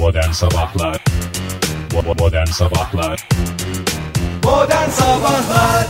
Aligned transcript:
Modern 0.00 0.30
Sabahlar 0.32 1.04
Modern 2.18 2.46
Sabahlar 2.46 3.28
Modern 4.44 4.90
Sabahlar 4.90 5.86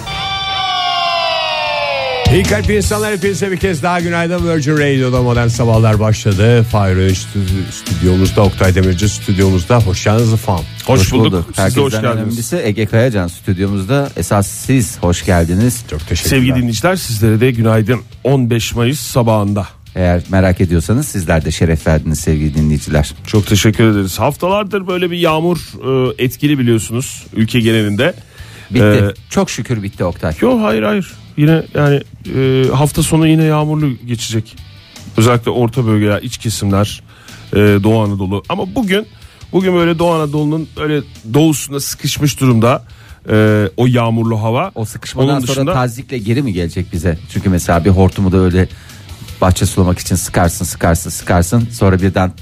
İyi 2.33 2.43
kalp 2.43 2.71
insanlar 2.71 3.13
hepinize 3.13 3.51
bir 3.51 3.57
kez 3.57 3.83
daha 3.83 4.01
günaydın 4.01 4.49
Virgin 4.49 4.73
Radio'da 4.73 5.23
modern 5.23 5.47
sabahlar 5.49 6.01
başladı. 6.01 6.63
Fire 6.71 7.09
stü- 7.09 7.73
stüdyomuzda 7.73 8.43
Oktay 8.43 8.75
Demirci 8.75 9.09
stüdyomuzda 9.09 9.81
hoş 9.81 10.05
geldiniz 10.05 10.33
efendim. 10.33 10.65
Hoş, 10.87 11.13
bulduk. 11.13 11.47
Siz 11.57 11.77
de 11.77 11.81
hoş 11.81 11.93
geldiniz. 11.93 12.15
önemlisi 12.17 12.57
Ege 12.65 12.87
Kayacan 12.87 13.27
stüdyomuzda. 13.27 14.11
Esas 14.17 14.47
siz 14.47 14.99
hoş 15.01 15.25
geldiniz. 15.25 15.85
Çok 15.91 16.09
teşekkürler. 16.09 16.37
Sevgili 16.39 16.55
dinleyiciler 16.57 16.97
sizlere 16.97 17.41
de 17.41 17.51
günaydın 17.51 18.01
15 18.25 18.75
Mayıs 18.75 19.01
sabahında. 19.01 19.67
Eğer 19.97 20.23
merak 20.31 20.61
ediyorsanız 20.61 21.09
sizler 21.09 21.45
de 21.45 21.51
şeref 21.51 21.87
verdiniz 21.87 22.21
sevgili 22.21 22.55
dinleyiciler. 22.55 23.15
Çok 23.27 23.47
teşekkür 23.47 23.85
ederiz. 23.85 24.19
Haftalardır 24.19 24.87
böyle 24.87 25.11
bir 25.11 25.19
yağmur 25.19 25.59
e, 26.19 26.25
etkili 26.25 26.59
biliyorsunuz 26.59 27.27
ülke 27.37 27.61
genelinde. 27.61 28.15
Bitti. 28.71 28.85
Ee, 28.85 29.15
Çok 29.31 29.51
şükür 29.51 29.83
bitti 29.83 30.05
Oktay. 30.05 30.35
Yok 30.41 30.61
hayır 30.63 30.83
hayır. 30.83 31.13
Yine 31.37 31.63
yani 31.75 32.01
e, 32.37 32.65
hafta 32.75 33.03
sonu 33.03 33.29
yine 33.29 33.45
yağmurlu 33.45 33.91
geçecek. 34.07 34.57
Özellikle 35.17 35.51
orta 35.51 35.87
bölgeler, 35.87 36.23
iç 36.23 36.39
kesimler, 36.39 37.03
e, 37.53 37.57
Doğu 37.57 38.01
Anadolu. 38.03 38.43
Ama 38.49 38.75
bugün 38.75 39.07
bugün 39.53 39.75
böyle 39.75 39.99
Doğu 39.99 40.13
Anadolu'nun 40.13 40.69
öyle 40.81 41.01
doğusunda 41.35 41.81
sıkışmış 41.81 42.41
durumda 42.41 42.85
e, 43.31 43.69
o 43.77 43.87
yağmurlu 43.87 44.43
hava. 44.43 44.71
O 44.75 44.85
sıkışmadan 44.85 45.29
Onun 45.29 45.41
sonra 45.41 45.53
dışında- 45.53 45.73
tazikle 45.73 46.19
geri 46.19 46.43
mi 46.43 46.53
gelecek 46.53 46.93
bize? 46.93 47.19
Çünkü 47.33 47.49
mesela 47.49 47.85
bir 47.85 47.91
hortumu 47.91 48.33
da 48.33 48.37
öyle 48.39 48.69
bahçe 49.41 49.67
sulamak 49.67 49.99
için 49.99 50.15
sıkarsın 50.15 50.65
sıkarsın 50.65 51.11
sıkarsın. 51.11 51.69
Sonra 51.73 52.03
birden 52.03 52.33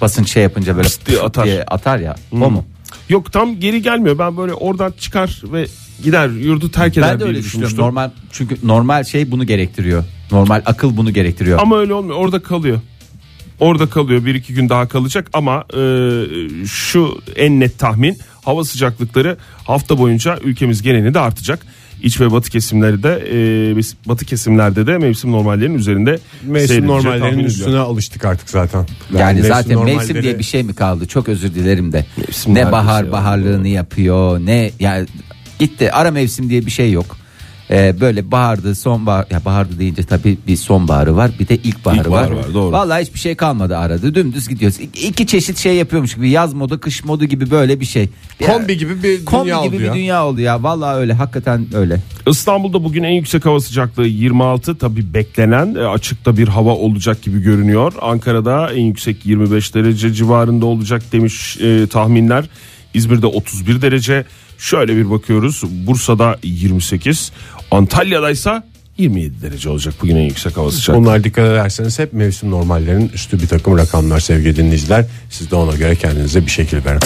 basınç 0.00 0.30
şey 0.32 0.42
yapınca 0.42 0.76
böyle 0.76 0.88
Pıs 0.88 1.06
diye 1.06 1.20
atar. 1.20 1.44
diye 1.44 1.62
atar 1.62 1.98
ya. 1.98 2.16
Hmm. 2.30 2.42
O 2.42 2.50
mu? 2.50 2.64
Yok 3.08 3.32
tam 3.32 3.60
geri 3.60 3.82
gelmiyor. 3.82 4.18
Ben 4.18 4.36
böyle 4.36 4.54
oradan 4.54 4.92
çıkar 5.00 5.42
ve 5.52 5.66
gider 6.04 6.28
yurdu 6.28 6.70
terk 6.70 6.98
eder 6.98 7.12
Ben 7.12 7.20
de 7.20 7.24
öyle 7.24 7.38
düşünmüştüm. 7.38 7.80
Normal 7.80 8.10
çünkü 8.32 8.56
normal 8.62 9.04
şey 9.04 9.30
bunu 9.30 9.44
gerektiriyor. 9.46 10.04
Normal 10.32 10.62
akıl 10.66 10.96
bunu 10.96 11.12
gerektiriyor. 11.12 11.58
Ama 11.58 11.78
öyle 11.78 11.94
olmuyor. 11.94 12.16
Orada 12.16 12.42
kalıyor. 12.42 12.80
Orada 13.60 13.90
kalıyor. 13.90 14.24
Bir 14.24 14.34
iki 14.34 14.54
gün 14.54 14.68
daha 14.68 14.88
kalacak 14.88 15.30
ama 15.32 15.64
e, 15.74 15.80
şu 16.66 17.20
en 17.36 17.60
net 17.60 17.78
tahmin 17.78 18.18
hava 18.44 18.64
sıcaklıkları 18.64 19.36
hafta 19.64 19.98
boyunca 19.98 20.38
ülkemiz 20.44 20.82
genelinde 20.82 21.20
artacak. 21.20 21.66
İç 22.02 22.20
ve 22.20 22.32
batı 22.32 22.50
kesimleri 22.50 23.02
de 23.02 23.24
e, 23.32 23.76
biz- 23.76 23.96
batı 24.06 24.24
kesimlerde 24.24 24.86
de 24.86 24.98
mevsim 24.98 25.32
normallerinin 25.32 25.78
üzerinde 25.78 26.18
Mevsim 26.46 26.86
normallerinin 26.86 27.44
üstüne 27.44 27.78
alıştık 27.78 28.24
artık 28.24 28.50
zaten. 28.50 28.86
Yani 29.18 29.42
zaten 29.42 29.76
normalleri- 29.76 29.96
mevsim 29.96 30.22
diye 30.22 30.38
bir 30.38 30.44
şey 30.44 30.62
mi 30.62 30.74
kaldı? 30.74 31.06
Çok 31.06 31.28
özür 31.28 31.54
dilerim 31.54 31.92
de. 31.92 32.06
Mevsim 32.16 32.54
ne 32.54 32.72
bahar 32.72 33.04
ya. 33.04 33.12
baharlığını 33.12 33.68
yapıyor, 33.68 34.40
ne 34.40 34.70
yani 34.80 35.06
gitti. 35.58 35.92
Ara 35.92 36.10
mevsim 36.10 36.50
diye 36.50 36.66
bir 36.66 36.70
şey 36.70 36.92
yok. 36.92 37.16
Ee, 37.70 37.94
böyle 38.00 38.30
bahardı, 38.30 38.74
sonbahar 38.74 39.26
ya 39.30 39.44
bahardı 39.44 39.78
deyince 39.78 40.02
tabii 40.02 40.38
bir 40.46 40.56
sonbaharı 40.56 41.16
var, 41.16 41.30
bir 41.40 41.48
de 41.48 41.56
ilkbaharı 41.56 41.98
İlkbahar 42.00 42.30
var. 42.30 42.36
var, 42.36 42.54
doğru. 42.54 42.72
Vallahi 42.72 43.02
hiçbir 43.02 43.18
şey 43.18 43.34
kalmadı 43.34 43.76
arada. 43.78 44.14
Dümdüz 44.14 44.48
gidiyoruz. 44.48 44.80
İ- 44.80 45.06
İki 45.08 45.26
çeşit 45.26 45.58
şey 45.58 45.74
yapıyormuş 45.76 46.14
gibi. 46.14 46.30
Yaz 46.30 46.54
modu, 46.54 46.80
kış 46.80 47.04
modu 47.04 47.24
gibi 47.24 47.50
böyle 47.50 47.80
bir 47.80 47.84
şey. 47.84 48.08
Ya, 48.40 48.46
Kombi 48.46 48.78
gibi 48.78 49.02
bir 49.02 49.24
kombi 49.24 49.44
dünya 49.44 49.58
gibi 49.64 49.74
oldu 49.74 49.78
bir 49.82 49.86
ya. 49.86 49.94
dünya 49.94 50.26
oldu 50.26 50.40
ya. 50.40 50.62
Vallahi 50.62 50.96
öyle. 50.96 51.12
Hakikaten 51.12 51.66
öyle. 51.74 52.02
İstanbul'da 52.26 52.84
bugün 52.84 53.02
en 53.02 53.12
yüksek 53.12 53.46
hava 53.46 53.60
sıcaklığı 53.60 54.06
26 54.06 54.78
tabi 54.78 55.14
beklenen 55.14 55.74
e, 55.74 55.78
açıkta 55.80 56.36
bir 56.36 56.48
hava 56.48 56.70
olacak 56.74 57.22
gibi 57.22 57.40
görünüyor. 57.42 57.92
Ankara'da 58.00 58.72
en 58.72 58.82
yüksek 58.84 59.26
25 59.26 59.74
derece 59.74 60.12
civarında 60.12 60.66
olacak 60.66 61.02
demiş 61.12 61.56
e, 61.60 61.86
tahminler. 61.86 62.44
İzmir'de 62.94 63.26
31 63.26 63.82
derece. 63.82 64.24
Şöyle 64.58 64.96
bir 64.96 65.10
bakıyoruz. 65.10 65.62
Bursa'da 65.86 66.36
28, 66.42 67.32
Antalya'da 67.70 68.30
ise 68.30 68.62
27 68.98 69.42
derece 69.42 69.68
olacak 69.68 69.94
bugün 70.02 70.16
en 70.16 70.22
yüksek 70.22 70.56
hava 70.56 70.70
sıcaklığı. 70.70 71.00
Onlar 71.00 71.24
dikkat 71.24 71.44
ederseniz 71.44 71.98
hep 71.98 72.12
mevsim 72.12 72.50
normallerinin 72.50 73.08
üstü 73.08 73.42
bir 73.42 73.46
takım 73.46 73.78
rakamlar 73.78 74.20
sevgili 74.20 74.56
dinleyiciler. 74.56 75.04
Siz 75.30 75.50
de 75.50 75.56
ona 75.56 75.76
göre 75.76 75.96
kendinize 75.96 76.46
bir 76.46 76.50
şekil 76.50 76.84
verin. 76.84 77.00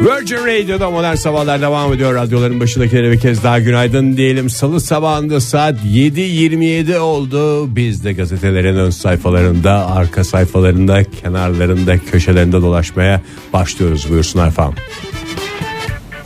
Virgin 0.00 0.36
Radio'da 0.36 0.90
modern 0.90 1.14
sabahlar 1.14 1.60
devam 1.60 1.92
ediyor. 1.92 2.14
Radyoların 2.14 2.60
başındakilere 2.60 3.12
bir 3.12 3.20
kez 3.20 3.44
daha 3.44 3.60
günaydın 3.60 4.16
diyelim. 4.16 4.50
Salı 4.50 4.80
sabahında 4.80 5.40
saat 5.40 5.74
7.27 5.84 6.98
oldu. 6.98 7.76
Biz 7.76 8.04
de 8.04 8.12
gazetelerin 8.12 8.76
ön 8.76 8.90
sayfalarında, 8.90 9.90
arka 9.90 10.24
sayfalarında, 10.24 11.04
kenarlarında, 11.04 11.98
köşelerinde 11.98 12.56
dolaşmaya 12.56 13.22
başlıyoruz. 13.52 14.10
Buyursunlar 14.10 14.48
efendim. 14.48 14.74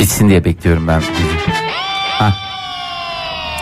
Bitsin 0.00 0.28
diye 0.28 0.44
bekliyorum 0.44 0.88
ben. 0.88 1.02
Hah. 2.18 2.50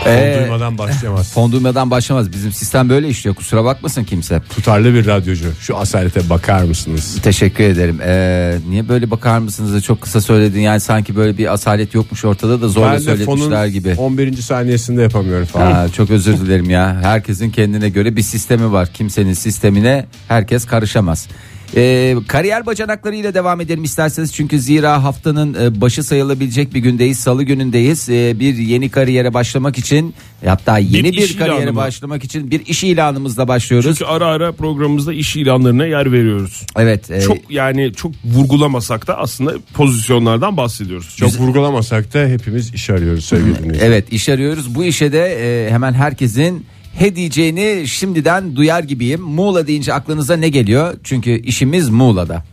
Fon 0.03 0.11
Ee, 0.11 0.37
duymadan 0.39 0.77
başlayamaz. 0.77 1.33
fon 1.33 1.51
duymadan 1.51 1.91
başlamaz. 1.91 2.31
Bizim 2.33 2.51
sistem 2.51 2.89
böyle 2.89 3.09
işliyor. 3.09 3.35
Kusura 3.35 3.63
bakmasın 3.65 4.03
kimse. 4.03 4.41
Tutarlı 4.55 4.93
bir 4.93 5.05
radyocu. 5.05 5.45
Şu 5.59 5.77
asalete 5.77 6.29
bakar 6.29 6.63
mısınız? 6.63 7.17
Teşekkür 7.23 7.63
ederim. 7.63 7.99
Ee, 8.05 8.57
niye 8.69 8.89
böyle 8.89 9.11
bakar 9.11 9.39
mısınız 9.39 9.73
da 9.73 9.81
çok 9.81 10.01
kısa 10.01 10.21
söyledin 10.21 10.59
yani 10.59 10.79
sanki 10.79 11.15
böyle 11.15 11.37
bir 11.37 11.53
asalet 11.53 11.93
yokmuş 11.93 12.25
ortada 12.25 12.61
da 12.61 12.67
zorla 12.67 12.91
Ben 12.91 12.95
de 12.97 12.99
söyletmişler 13.03 13.49
fonun 13.49 13.71
gibi. 13.71 13.95
11. 13.97 14.33
saniyesinde 14.41 15.01
yapamıyorum 15.01 15.45
falan. 15.45 15.71
Aa, 15.71 15.89
çok 15.89 16.09
özür 16.09 16.37
dilerim 16.37 16.69
ya. 16.69 16.97
Herkesin 17.01 17.49
kendine 17.49 17.89
göre 17.89 18.15
bir 18.15 18.21
sistemi 18.21 18.71
var. 18.71 18.87
Kimsenin 18.93 19.33
sistemine 19.33 20.05
herkes 20.27 20.65
karışamaz. 20.65 21.27
Ee, 21.75 22.15
kariyer 22.27 22.65
bacanaklarıyla 22.65 23.33
devam 23.33 23.61
edelim 23.61 23.83
isterseniz 23.83 24.33
çünkü 24.33 24.59
zira 24.59 25.03
haftanın 25.03 25.53
e, 25.53 25.81
başı 25.81 26.03
sayılabilecek 26.03 26.73
bir 26.73 26.79
gündeyiz 26.79 27.19
salı 27.19 27.43
günündeyiz 27.43 28.09
Ee, 28.09 28.39
bir 28.39 28.55
yeni 28.57 28.89
kariyere 28.89 29.33
başlamak 29.33 29.77
için 29.77 30.13
hatta 30.45 30.77
yeni 30.77 31.11
bir, 31.11 31.17
iş 31.17 31.35
kariyere 31.35 31.57
ilanı 31.61 31.71
mı? 31.73 31.77
başlamak 31.79 32.23
için 32.23 32.51
bir 32.51 32.65
iş 32.65 32.83
ilanımızla 32.83 33.47
başlıyoruz. 33.47 33.97
Çünkü 33.97 34.11
ara 34.11 34.25
ara 34.25 34.51
programımızda 34.51 35.13
iş 35.13 35.35
ilanlarına 35.35 35.85
yer 35.85 36.11
veriyoruz. 36.11 36.65
Evet 36.77 37.11
e, 37.11 37.21
Çok 37.21 37.37
yani 37.49 37.93
çok 37.93 38.11
vurgulamasak 38.25 39.07
da 39.07 39.17
aslında 39.17 39.53
pozisyonlardan 39.73 40.57
bahsediyoruz. 40.57 41.15
Çok 41.17 41.31
Çok 41.31 41.39
vurgulamasak 41.41 42.13
da 42.13 42.25
hepimiz 42.27 42.73
iş 42.73 42.89
arıyoruz 42.89 43.25
sevgili 43.25 43.57
dinleyiciler. 43.59 43.87
Evet 43.87 44.13
iş 44.13 44.29
arıyoruz. 44.29 44.75
Bu 44.75 44.83
işe 44.83 45.11
de 45.11 45.25
e, 45.67 45.71
hemen 45.71 45.93
herkesin 45.93 46.65
he 46.99 47.15
diyeceğini 47.15 47.87
şimdiden 47.87 48.55
duyar 48.55 48.83
gibiyim. 48.83 49.21
Muğla 49.21 49.67
deyince 49.67 49.93
aklınıza 49.93 50.35
ne 50.35 50.49
geliyor? 50.49 50.93
Çünkü 51.03 51.31
işimiz 51.41 51.89
Muğla'da. 51.89 52.43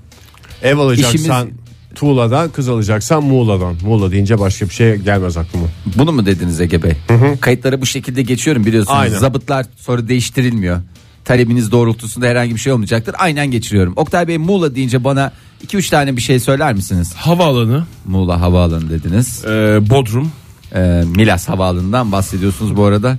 Ev 0.63 0.79
alacaksan 0.79 1.47
İşimiz- 1.47 1.67
Tuğla'dan, 1.95 2.51
kız 2.51 2.69
alacaksan 2.69 3.25
Muğla'dan. 3.25 3.75
Muğla 3.83 4.11
deyince 4.13 4.39
başka 4.41 4.69
bir 4.69 4.75
şey 4.75 4.97
gelmez 4.97 5.37
aklıma. 5.37 5.67
Bunu 5.99 6.13
mu 6.13 6.27
dediniz 6.27 6.61
Ege 6.61 6.83
Bey? 6.83 6.93
Kayıtlara 7.41 7.81
bu 7.81 7.87
şekilde 7.87 8.23
geçiyorum 8.23 8.65
biliyorsunuz. 8.67 8.99
Aynen. 8.99 9.19
Zabıtlar 9.19 9.67
sonra 9.77 10.09
değiştirilmiyor. 10.09 10.81
Talebiniz 11.25 11.73
doğrultusunda 11.73 12.27
herhangi 12.27 12.55
bir 12.55 12.61
şey 12.61 12.73
olmayacaktır. 12.73 13.15
Aynen 13.19 13.51
geçiriyorum. 13.51 13.93
Oktay 13.97 14.29
Bey 14.29 14.39
Muğla 14.39 14.75
deyince 14.75 15.05
bana 15.05 15.33
2-3 15.65 15.91
tane 15.91 16.17
bir 16.17 16.23
şey 16.23 16.41
söyler 16.41 16.75
misiniz? 16.75 17.13
havaalanı, 17.15 17.85
Muğla 18.07 18.41
Havaalanı 18.41 18.91
dediniz. 18.91 19.45
e, 19.45 19.49
Bodrum. 19.91 20.33
Ee, 20.75 21.03
Milas 21.17 21.49
Havaalanı'ndan 21.49 22.13
bahsediyorsunuz 22.13 22.77
bu 22.77 22.85
arada. 22.85 23.19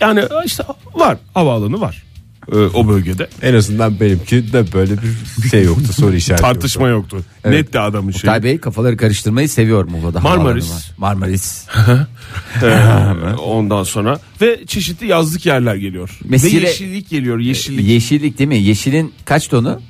Yani 0.00 0.24
işte 0.46 0.64
var 0.94 1.18
havaalanı 1.34 1.80
var 1.80 2.02
e, 2.52 2.56
o 2.56 2.88
bölgede. 2.88 3.28
En 3.42 3.54
azından 3.54 4.00
benimki 4.00 4.52
de 4.52 4.72
böyle 4.72 4.92
bir 5.42 5.48
şey 5.48 5.62
yoktu 5.64 5.92
soru 5.92 6.16
işareti 6.16 6.42
Tartışma 6.42 6.88
yoktu. 6.88 7.16
yoktu. 7.16 7.50
Net 7.50 7.72
de 7.72 7.80
adamın 7.80 8.10
şeyi. 8.12 8.18
Oktay 8.20 8.42
Bey 8.42 8.58
kafaları 8.58 8.96
karıştırmayı 8.96 9.48
seviyor 9.48 9.84
Muğla'da. 9.84 10.20
Marmaris. 10.20 10.72
Marmaris. 10.96 11.66
Ee, 12.62 12.66
ondan 13.44 13.82
sonra 13.82 14.18
ve 14.40 14.66
çeşitli 14.66 15.06
yazlık 15.06 15.46
yerler 15.46 15.74
geliyor. 15.76 16.18
Mesire- 16.28 16.62
Ve 16.62 16.66
yeşillik 16.68 17.10
geliyor. 17.10 17.38
Yeşillik. 17.38 17.88
Yeşillik 17.88 18.38
değil 18.38 18.48
mi? 18.48 18.56
Yeşilin 18.58 19.12
kaç 19.24 19.48
tonu? 19.48 19.80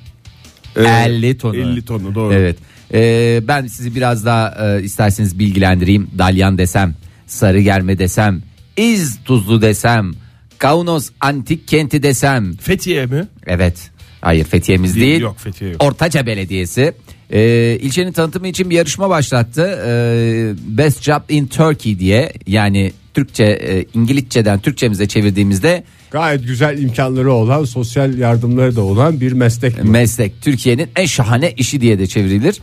50 0.76 1.38
tonu. 1.38 1.56
50 1.56 1.84
tonu 1.84 2.14
doğru. 2.14 2.34
Evet. 2.34 2.56
Ee, 2.94 3.40
ben 3.48 3.66
sizi 3.66 3.94
biraz 3.94 4.24
daha 4.24 4.54
e, 4.78 4.82
isterseniz 4.82 5.38
bilgilendireyim. 5.38 6.10
Dalyan 6.18 6.58
desem, 6.58 6.94
sarı 7.26 7.60
germe 7.60 7.98
desem, 7.98 8.42
iz 8.76 9.18
tuzlu 9.24 9.62
desem, 9.62 10.12
Kaunos 10.58 11.10
antik 11.20 11.68
kenti 11.68 12.02
desem. 12.02 12.56
Fethiye 12.56 13.06
mi? 13.06 13.28
Evet. 13.46 13.90
Hayır 14.20 14.44
Fethiye'miz 14.44 14.94
Değil, 14.94 15.06
değil. 15.06 15.20
yok, 15.20 15.36
Fethiye 15.38 15.70
yok. 15.70 15.82
Ortaca 15.84 16.26
Belediyesi. 16.26 16.92
Ee, 17.30 17.78
ilçenin 17.80 18.12
tanıtımı 18.12 18.48
için 18.48 18.70
bir 18.70 18.74
yarışma 18.76 19.08
başlattı. 19.10 19.80
Ee, 19.86 20.52
Best 20.78 21.02
Job 21.02 21.20
in 21.28 21.46
Turkey 21.46 21.98
diye 21.98 22.32
yani 22.46 22.92
Türkçe 23.14 23.44
e, 23.44 23.84
İngilizceden 23.94 24.58
Türkçemize 24.58 25.08
çevirdiğimizde 25.08 25.84
Gayet 26.10 26.46
güzel 26.46 26.78
imkanları 26.82 27.32
olan, 27.32 27.64
sosyal 27.64 28.18
yardımları 28.18 28.76
da 28.76 28.80
olan 28.82 29.20
bir 29.20 29.32
meslek. 29.32 29.84
bu. 29.84 29.88
meslek 29.88 30.42
Türkiye'nin 30.42 30.88
en 30.96 31.06
şahane 31.06 31.50
işi 31.56 31.80
diye 31.80 31.98
de 31.98 32.06
çevrilir. 32.06 32.60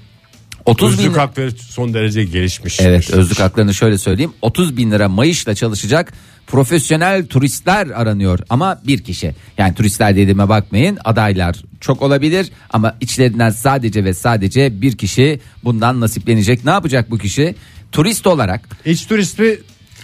30 0.66 0.94
bin 0.94 1.04
Özlük 1.04 1.18
hakları 1.18 1.52
son 1.52 1.94
derece 1.94 2.24
gelişmiş. 2.24 2.80
Evet 2.80 3.12
özlük 3.12 3.40
haklarını 3.40 3.74
şöyle 3.74 3.98
söyleyeyim. 3.98 4.34
30 4.42 4.78
bin 4.78 4.92
lira 4.92 5.10
mayışla 5.10 5.56
çalışacak 5.56 6.14
profesyonel 6.48 7.26
turistler 7.26 7.88
aranıyor. 7.88 8.40
Ama 8.50 8.82
bir 8.88 9.04
kişi. 9.04 9.36
Yani 9.58 9.76
turistler 9.76 10.16
dediğime 10.16 10.50
bakmayın 10.50 10.98
adaylar 11.06 11.64
çok 11.80 12.02
olabilir. 12.02 12.50
Ama 12.70 12.96
içlerinden 13.02 13.50
sadece 13.50 14.04
ve 14.04 14.14
sadece 14.14 14.82
bir 14.82 14.98
kişi 14.98 15.40
bundan 15.64 16.02
nasiplenecek. 16.02 16.66
Ne 16.66 16.72
yapacak 16.72 17.12
bu 17.12 17.18
kişi? 17.18 17.56
Turist 17.92 18.28
olarak 18.28 18.70
İç 18.86 19.06
turist 19.06 19.40
mi? 19.40 19.58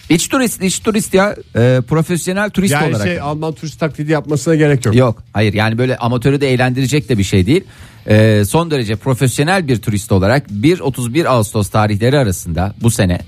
İç 0.10 0.28
turist 0.28 0.64
iç 0.64 0.80
turist 0.80 1.14
ya 1.14 1.36
e, 1.56 1.82
profesyonel 1.88 2.50
turist 2.50 2.74
Yani 2.74 2.90
olarak 2.90 3.08
şey 3.08 3.20
Alman 3.20 3.54
turist 3.54 3.80
taklidi 3.80 4.12
yapmasına 4.12 4.56
gerek 4.56 4.86
yok. 4.86 4.96
Yok 4.96 5.24
hayır 5.34 5.54
yani 5.54 5.78
böyle 5.78 5.98
amatörü 5.98 6.42
de 6.42 6.54
eğlendirecek 6.54 7.10
de 7.10 7.18
bir 7.18 7.24
şey 7.24 7.46
değil. 7.46 7.64
Ee, 8.08 8.44
son 8.46 8.72
derece 8.72 8.96
profesyonel 8.96 9.68
bir 9.68 9.78
turist 9.78 10.12
olarak 10.12 10.48
1-31 10.48 11.28
Ağustos 11.28 11.70
tarihleri 11.70 12.18
arasında 12.18 12.74
bu 12.82 12.92
sene 12.92 13.20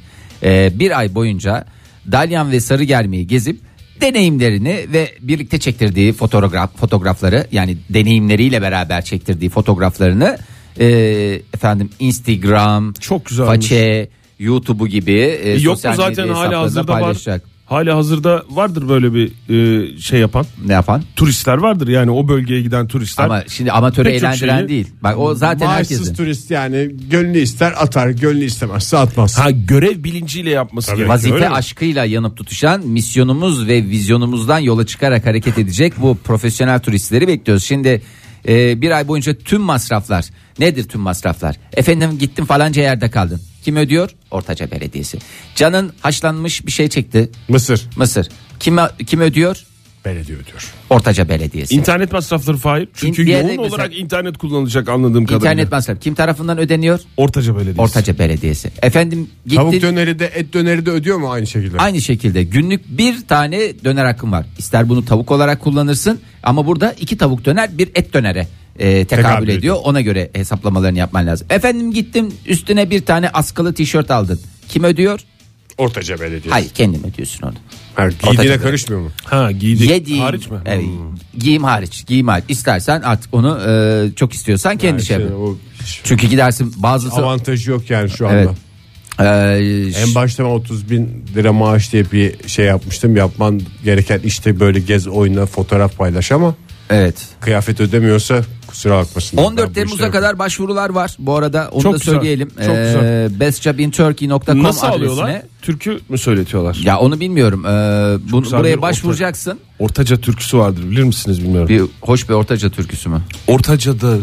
e, 0.43 0.71
bir 0.79 0.99
ay 0.99 1.15
boyunca 1.15 1.65
Dalyan 2.11 2.51
ve 2.51 2.59
Sarıgerme'yi 2.59 3.27
gezip 3.27 3.59
deneyimlerini 4.01 4.85
ve 4.93 5.11
birlikte 5.21 5.59
çektirdiği 5.59 6.13
fotoğraf 6.13 6.77
fotoğrafları 6.77 7.47
yani 7.51 7.77
deneyimleriyle 7.89 8.61
beraber 8.61 9.01
çektirdiği 9.01 9.49
fotoğraflarını 9.49 10.37
e, 10.79 10.87
efendim 11.53 11.89
Instagram, 11.99 12.93
Çok 12.93 13.25
güzelmiş. 13.25 13.49
Façe, 13.51 14.09
YouTube'u 14.41 14.88
gibi 14.88 15.11
e, 15.43 15.49
Yok 15.51 15.65
mu 15.65 15.75
sosyal 15.75 15.95
zaten 15.95 16.27
medya 16.27 16.39
hala 16.41 16.59
hazırda 16.61 16.93
var. 16.93 17.01
paylaşacak. 17.01 17.41
Hala 17.65 17.95
hazırda 17.95 18.43
vardır 18.49 18.89
böyle 18.89 19.13
bir 19.13 19.31
e, 19.49 19.97
şey 19.99 20.19
yapan. 20.19 20.45
Ne 20.65 20.73
yapan? 20.73 21.03
Turistler 21.15 21.57
vardır 21.57 21.88
yani 21.88 22.11
o 22.11 22.27
bölgeye 22.27 22.61
giden 22.61 22.88
turistler. 22.88 23.23
Ama 23.25 23.43
şimdi 23.47 23.71
amatörü 23.71 24.09
Pek 24.09 24.17
eğlendiren 24.19 24.57
şeyi- 24.57 24.69
değil. 24.69 24.88
Bak 25.03 25.17
o 25.19 25.35
zaten 25.35 25.67
Maaşsız 25.67 25.97
herkesin. 25.97 26.15
turist 26.15 26.51
yani 26.51 26.89
gönlü 27.09 27.39
ister 27.39 27.73
atar 27.77 28.09
gönlü 28.09 28.45
istemezse 28.45 28.97
atmaz. 28.97 29.39
Ha 29.39 29.51
görev 29.51 30.03
bilinciyle 30.03 30.49
yapması 30.49 30.88
gerekiyor. 30.91 31.09
Vazife 31.09 31.49
aşkıyla 31.49 32.05
yanıp 32.05 32.38
tutuşan 32.38 32.88
misyonumuz 32.88 33.67
ve 33.67 33.83
vizyonumuzdan 33.83 34.59
yola 34.59 34.85
çıkarak 34.85 35.25
hareket 35.25 35.57
edecek 35.57 35.93
bu 36.01 36.17
profesyonel 36.23 36.79
turistleri 36.79 37.27
bekliyoruz. 37.27 37.63
Şimdi 37.63 38.01
e, 38.47 38.81
bir 38.81 38.91
ay 38.91 39.07
boyunca 39.07 39.33
tüm 39.33 39.61
masraflar 39.61 40.25
nedir 40.59 40.83
tüm 40.83 41.01
masraflar? 41.01 41.55
Efendim 41.73 42.09
gittin 42.19 42.45
falanca 42.45 42.81
yerde 42.81 43.09
kaldın. 43.09 43.41
Kim 43.63 43.75
ödüyor? 43.75 44.09
Ortaca 44.31 44.71
Belediyesi. 44.71 45.17
Canın 45.55 45.93
haşlanmış 46.01 46.65
bir 46.65 46.71
şey 46.71 46.89
çekti. 46.89 47.29
Mısır 47.49 47.89
Mısır. 47.97 48.29
Kim, 48.59 48.77
kim 49.07 49.21
ödüyor? 49.21 49.63
belediye 50.05 50.37
ödüyor. 50.37 50.73
Ortaca 50.89 51.29
Belediyesi. 51.29 51.75
İnternet 51.75 52.11
masrafları 52.11 52.57
Fahir. 52.57 52.87
Çünkü 52.93 53.21
İn- 53.23 53.27
yoğun 53.27 53.45
mesela- 53.45 53.61
olarak 53.67 53.97
internet 53.97 54.37
kullanılacak 54.37 54.89
anladığım 54.89 55.25
kadarıyla. 55.25 55.51
İnternet 55.51 55.71
masrafı 55.71 55.99
kim 55.99 56.15
tarafından 56.15 56.57
ödeniyor? 56.57 56.99
Ortaca 57.17 57.55
Belediyesi. 57.55 57.81
Ortaca 57.81 58.19
Belediyesi. 58.19 58.71
Efendim 58.81 59.29
gittin. 59.45 59.55
Tavuk 59.57 59.81
döneri 59.81 60.19
de 60.19 60.25
et 60.25 60.53
döneri 60.53 60.85
de 60.85 60.89
ödüyor 60.91 61.17
mu 61.17 61.31
aynı 61.31 61.47
şekilde? 61.47 61.77
Aynı 61.77 62.01
şekilde 62.01 62.43
günlük 62.43 62.97
bir 62.97 63.27
tane 63.27 63.59
döner 63.83 64.05
hakkın 64.05 64.31
var. 64.31 64.45
İster 64.57 64.89
bunu 64.89 65.05
tavuk 65.05 65.31
olarak 65.31 65.59
kullanırsın 65.61 66.19
ama 66.43 66.65
burada 66.67 66.91
iki 66.99 67.17
tavuk 67.17 67.45
döner 67.45 67.77
bir 67.77 67.89
et 67.95 68.13
dönere 68.13 68.47
e, 68.79 69.06
tekabül, 69.06 69.23
Tekabül 69.23 69.44
ediyor. 69.47 69.59
ediyor. 69.59 69.77
Ona 69.83 70.01
göre 70.01 70.29
hesaplamalarını 70.33 70.97
yapman 70.97 71.27
lazım. 71.27 71.47
Efendim 71.50 71.94
gittim 71.94 72.33
üstüne 72.47 72.89
bir 72.89 73.01
tane 73.06 73.29
askılı 73.29 73.73
tişört 73.73 74.12
aldın. 74.12 74.39
Kim 74.69 74.83
ödüyor? 74.83 75.19
Ortaca 75.77 76.19
belediye. 76.19 76.51
Hayır 76.51 76.69
kendin 76.69 77.03
ödüyorsun 77.07 77.44
onu. 77.47 77.53
Ha, 77.95 78.09
giydiğine 78.31 78.57
karışmıyor 78.57 79.01
mu? 79.01 79.12
Ha 79.23 79.51
giydik. 79.51 79.89
Yediğin, 79.89 80.21
Hariç 80.21 80.47
mi? 80.50 80.57
Evet, 80.65 80.83
Hmm. 80.85 81.39
giyim 81.39 81.63
hariç. 81.63 82.06
Giyim 82.07 82.27
hariç. 82.27 82.45
İstersen 82.50 83.01
artık 83.01 83.33
onu 83.33 83.59
e, 83.68 84.06
çok 84.15 84.33
istiyorsan 84.33 84.77
kendi 84.77 84.88
Yani 84.88 85.06
şey 85.06 85.17
şey, 85.17 85.25
yap. 85.25 85.33
Çünkü 86.03 86.27
gidersin 86.27 86.74
bazısı 86.77 87.15
avantajı 87.15 87.71
yok 87.71 87.89
yani 87.89 88.09
şu 88.09 88.27
anda. 88.27 88.38
Evet. 89.19 89.95
e, 89.95 90.01
En 90.01 90.15
başta 90.15 90.44
ben 90.44 90.50
30 90.50 90.89
bin 90.89 91.25
lira 91.35 91.53
maaş 91.53 91.94
diye 91.94 92.12
bir 92.12 92.47
şey 92.47 92.65
yapmıştım. 92.65 93.15
Yapman 93.15 93.62
gereken 93.83 94.19
işte 94.24 94.59
böyle 94.59 94.79
gez 94.79 95.07
oyna 95.07 95.45
fotoğraf 95.45 95.97
paylaş 95.97 96.31
ama 96.31 96.56
evet. 96.91 97.15
kıyafet 97.41 97.79
ödemiyorsa 97.79 98.41
kusura 98.67 98.97
bakmasın. 98.97 99.38
14 99.38 99.57
Ben 99.65 99.69
bu 99.69 99.73
Temmuz'a 99.73 100.11
kadar 100.11 100.39
başvurular 100.39 100.89
var. 100.89 101.15
Bu 101.19 101.35
arada 101.35 101.69
onu 101.71 101.83
Çok 101.83 101.93
da 101.93 101.97
güzel, 101.97 102.13
söyleyelim. 102.13 102.47
çok 102.49 102.57
güzel. 102.59 103.03
Ee, 103.03 103.39
bestjobinturkey.com 103.39 104.63
Nasıl 104.63 104.88
adresine. 104.88 105.09
alıyorlar? 105.09 105.41
Türkü 105.61 105.99
mü 106.09 106.17
söyletiyorlar? 106.17 106.79
Ya 106.83 106.99
onu 106.99 107.19
bilmiyorum. 107.19 107.65
Ee, 107.65 107.69
bunu, 108.31 108.43
güzel 108.43 108.59
buraya 108.59 108.77
bir 108.77 108.81
başvuracaksın. 108.81 109.59
Ortaca 109.79 110.17
türküsü 110.17 110.57
vardır 110.57 110.83
bilir 110.83 111.03
misiniz 111.03 111.41
bilmiyorum. 111.43 111.69
Bir 111.69 111.81
hoş 112.01 112.29
bir 112.29 112.33
ortaca 112.33 112.69
türküsü 112.69 113.09
mü? 113.09 113.21
Ortaca'da 113.47 114.17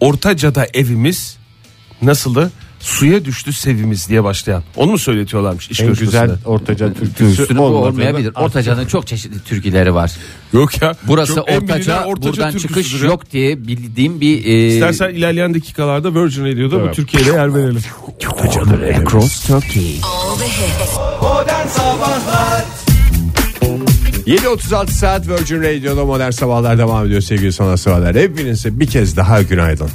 Ortaca'da 0.00 0.66
evimiz 0.74 1.36
nasıldı? 2.02 2.50
Suya 2.82 3.24
düştü 3.24 3.52
sevimiz 3.52 4.08
diye 4.08 4.24
başlayan. 4.24 4.62
Onu 4.76 4.90
mu 4.90 4.98
söyletiyorlarmış 4.98 5.70
iş 5.70 5.80
En 5.80 5.86
görüşmesinde? 5.86 6.22
güzel 6.22 6.36
ortaca 6.44 6.92
türküsü 6.92 7.56
bu 7.56 7.62
olmayabilir. 7.62 8.32
Ortaca'nın 8.36 8.86
çok 8.86 9.06
çeşitli 9.06 9.40
türküleri 9.40 9.94
var. 9.94 10.12
Yok 10.52 10.82
ya. 10.82 10.94
Burası 11.06 11.34
çok 11.34 11.50
en 11.50 11.68
bilinen 11.68 12.02
ortaca, 12.02 12.28
buradan 12.32 12.58
çıkış 12.58 12.94
ya. 13.02 13.08
yok 13.08 13.30
diye 13.32 13.66
bildiğim 13.66 14.20
bir 14.20 14.44
e, 14.44 14.66
İstersen 14.68 15.08
ilerleyen 15.08 15.54
dakikalarda 15.54 16.14
Virgin 16.14 16.44
Radio'da 16.44 16.76
bu 16.80 16.84
Evet. 16.84 16.94
Türkiye'de 16.94 17.30
yer 17.30 17.54
verelim. 17.54 17.80
Across 19.06 19.46
Turkey. 19.46 20.00
Modern 21.22 21.66
Sabahlar 21.68 22.64
7.36 24.26 24.90
saat 24.90 25.28
Virgin 25.28 25.62
Radio'da 25.62 26.04
modern 26.04 26.30
sabahlar 26.30 26.78
devam 26.78 27.06
ediyor 27.06 27.20
sevgili 27.20 27.52
sanatseverler. 27.52 28.14
Hepinize 28.22 28.80
bir 28.80 28.86
kez 28.86 29.16
daha 29.16 29.42
günaydın. 29.42 29.88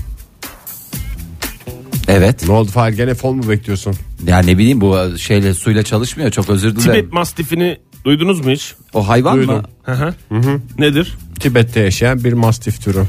Evet. 2.07 2.43
Ne 2.47 2.51
oldu 2.51 2.71
Fahir 2.71 2.93
gene 2.93 3.13
fon 3.13 3.37
mu 3.37 3.49
bekliyorsun? 3.49 3.95
Ya 4.27 4.39
ne 4.39 4.57
bileyim 4.57 4.81
bu 4.81 5.17
şeyle 5.17 5.53
suyla 5.53 5.83
çalışmıyor. 5.83 6.31
Çok 6.31 6.49
özür 6.49 6.75
dilerim. 6.75 6.93
Tibet 6.93 7.13
mastifini 7.13 7.77
duydunuz 8.05 8.45
mu 8.45 8.51
hiç? 8.51 8.73
O 8.93 9.07
hayvan 9.07 9.37
Duydum. 9.37 9.55
mı? 9.55 9.63
Hı 9.83 9.93
hı. 10.31 10.61
Nedir? 10.79 11.17
Tibet'te 11.39 11.79
yaşayan 11.79 12.23
bir 12.23 12.33
mastif 12.33 12.81
türü. 12.83 13.03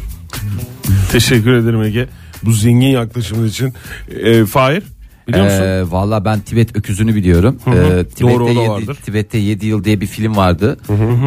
Teşekkür 1.13 1.53
ederim 1.53 1.83
Ege. 1.83 2.09
Bu 2.43 2.53
zengin 2.53 2.87
yaklaşımın 2.89 3.49
için. 3.49 3.75
Ee, 4.11 4.45
Fahir 4.45 4.83
biliyor 5.29 5.45
musun? 5.45 5.63
Ee, 5.63 5.85
Valla 5.91 6.25
ben 6.25 6.41
Tibet 6.41 6.77
öküzünü 6.77 7.15
biliyorum. 7.15 7.59
hı. 7.65 7.71
Ee, 7.71 8.05
Tibet'te, 8.05 8.21
Doğru, 8.25 8.49
yedi- 8.49 8.69
vardır. 8.69 8.95
Tibet'te 8.95 9.39
7 9.39 9.67
yıl 9.67 9.85
diye 9.85 10.01
bir 10.01 10.07
film 10.07 10.37
vardı. 10.37 10.79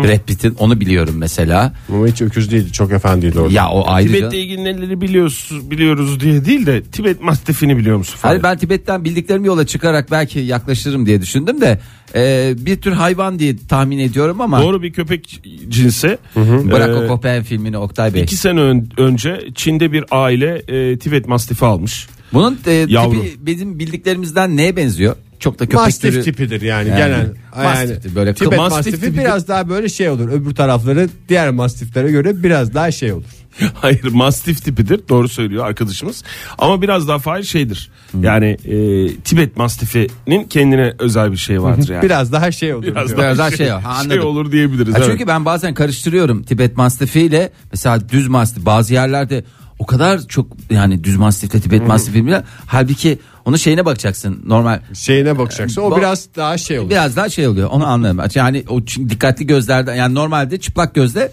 Brad 0.03 0.25
Pitt'in 0.27 0.55
onu 0.59 0.79
biliyorum 0.79 1.15
mesela. 1.17 1.73
Ama 1.89 2.07
hiç 2.07 2.21
öküz 2.21 2.51
değildi 2.51 2.71
çok 2.71 2.91
efendiydi 2.91 3.39
orada. 3.39 3.53
Ya 3.53 3.69
o 3.69 3.83
ayrıca. 3.87 4.15
Tibet'le 4.17 4.33
ilgili 4.33 4.63
neleri 4.63 5.01
biliyoruz, 5.01 5.51
biliyoruz 5.63 6.19
diye 6.19 6.45
değil 6.45 6.65
de 6.65 6.83
Tibet 6.83 7.21
mastifini 7.23 7.77
biliyor 7.77 7.97
musun? 7.97 8.17
Fahir? 8.17 8.33
Hani 8.33 8.43
ben 8.43 8.57
Tibet'ten 8.57 9.03
bildiklerimi 9.05 9.47
yola 9.47 9.65
çıkarak 9.65 10.11
belki 10.11 10.39
yaklaşırım 10.39 11.05
diye 11.05 11.21
düşündüm 11.21 11.61
de 11.61 11.79
e, 12.15 12.53
bir 12.57 12.81
tür 12.81 12.91
hayvan 12.91 13.39
diye 13.39 13.55
tahmin 13.69 13.99
ediyorum 13.99 14.41
ama 14.41 14.61
Doğru 14.61 14.81
bir 14.83 14.93
köpek 14.93 15.41
cinsi. 15.69 16.17
bırak 16.35 16.89
Ee, 16.89 16.93
o 16.93 17.07
Kopen 17.07 17.43
filmini 17.43 17.77
Oktay 17.77 18.13
Bey. 18.13 18.21
İki 18.23 18.35
sene 18.35 18.59
ön- 18.59 18.89
önce 18.97 19.41
Çin'de 19.55 19.91
bir 19.91 20.03
aile 20.11 20.61
e, 20.67 20.97
Tibet 20.99 21.27
mastifi 21.27 21.65
almış. 21.65 22.07
Bunun 22.33 22.59
e, 22.67 22.71
Yavru. 22.71 23.21
tipi 23.21 23.45
bizim 23.45 23.79
bildiklerimizden 23.79 24.57
neye 24.57 24.75
benziyor? 24.75 25.15
Çok 25.39 25.59
da 25.59 25.65
köpek 25.65 25.79
Mastif 25.79 26.13
türü. 26.13 26.23
tipidir 26.23 26.61
yani, 26.61 26.89
Yani, 26.89 26.97
genel. 26.97 27.33
Yani, 27.63 27.97
böyle 28.15 28.33
Tibet 28.33 28.57
mastif 28.57 28.77
mastifi 28.77 29.05
tipi- 29.05 29.19
biraz 29.19 29.47
daha 29.47 29.69
böyle 29.69 29.89
şey 29.89 30.09
olur. 30.09 30.29
Öbür 30.29 30.55
tarafları 30.55 31.09
diğer 31.29 31.49
mastiflere 31.49 32.11
göre 32.11 32.43
biraz 32.43 32.73
daha 32.73 32.91
şey 32.91 33.11
olur. 33.13 33.23
Hayır 33.73 34.03
mastif 34.03 34.65
tipidir 34.65 35.01
doğru 35.09 35.27
söylüyor 35.29 35.65
arkadaşımız. 35.65 36.23
Ama 36.57 36.81
biraz 36.81 37.07
daha 37.07 37.19
fail 37.19 37.43
şeydir. 37.43 37.91
Yani 38.21 38.45
e, 38.45 39.07
Tibet 39.15 39.57
mastifinin 39.57 40.43
kendine 40.49 40.93
özel 40.99 41.31
bir 41.31 41.37
şey 41.37 41.61
vardır 41.61 41.89
yani. 41.89 42.03
Biraz 42.03 42.31
daha 42.31 42.51
şey 42.51 42.73
olur. 42.73 42.83
Biraz 42.83 43.07
diyor. 43.07 43.19
Biraz 43.19 43.37
daha 43.37 43.51
şey, 43.51 43.67
ha, 43.67 43.89
anladım. 43.89 44.11
şey 44.11 44.19
olur 44.19 44.51
diyebiliriz. 44.51 44.93
Ha, 44.93 44.97
evet. 44.97 45.09
Çünkü 45.11 45.27
ben 45.27 45.45
bazen 45.45 45.73
karıştırıyorum 45.73 46.43
Tibet 46.43 46.77
Mastifi 46.77 47.21
ile 47.21 47.51
mesela 47.71 48.09
düz 48.09 48.27
mastif 48.27 48.65
bazı 48.65 48.93
yerlerde 48.93 49.43
o 49.81 49.85
kadar 49.85 50.19
çok 50.27 50.47
yani 50.69 51.03
düz 51.03 51.17
mastifle 51.17 51.59
Tibet 51.59 51.87
mastifi 51.87 52.25
bile 52.25 52.43
halbuki 52.65 53.19
onun 53.45 53.57
şeyine 53.57 53.85
bakacaksın 53.85 54.43
normal 54.45 54.79
Şeyine 54.93 55.37
bakacaksın. 55.37 55.81
O 55.81 55.85
Ba- 55.85 55.97
biraz 55.97 56.27
daha 56.35 56.57
şey 56.57 56.79
olur. 56.79 56.89
biraz 56.89 57.15
daha 57.15 57.29
şey 57.29 57.47
oluyor 57.47 57.69
onu 57.71 57.87
anlıyorum. 57.87 58.21
Yani 58.35 58.63
o 58.69 58.81
dikkatli 58.87 59.47
gözlerden 59.47 59.95
yani 59.95 60.15
normalde 60.15 60.59
çıplak 60.59 60.95
gözle 60.95 61.31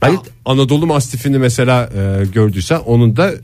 Hayır, 0.00 0.18
Anadolu 0.44 0.86
mastifini 0.86 1.38
mesela 1.38 1.90
e, 1.96 2.26
gördüysen 2.26 2.78
onun 2.78 3.16
da 3.16 3.30
e, 3.32 3.38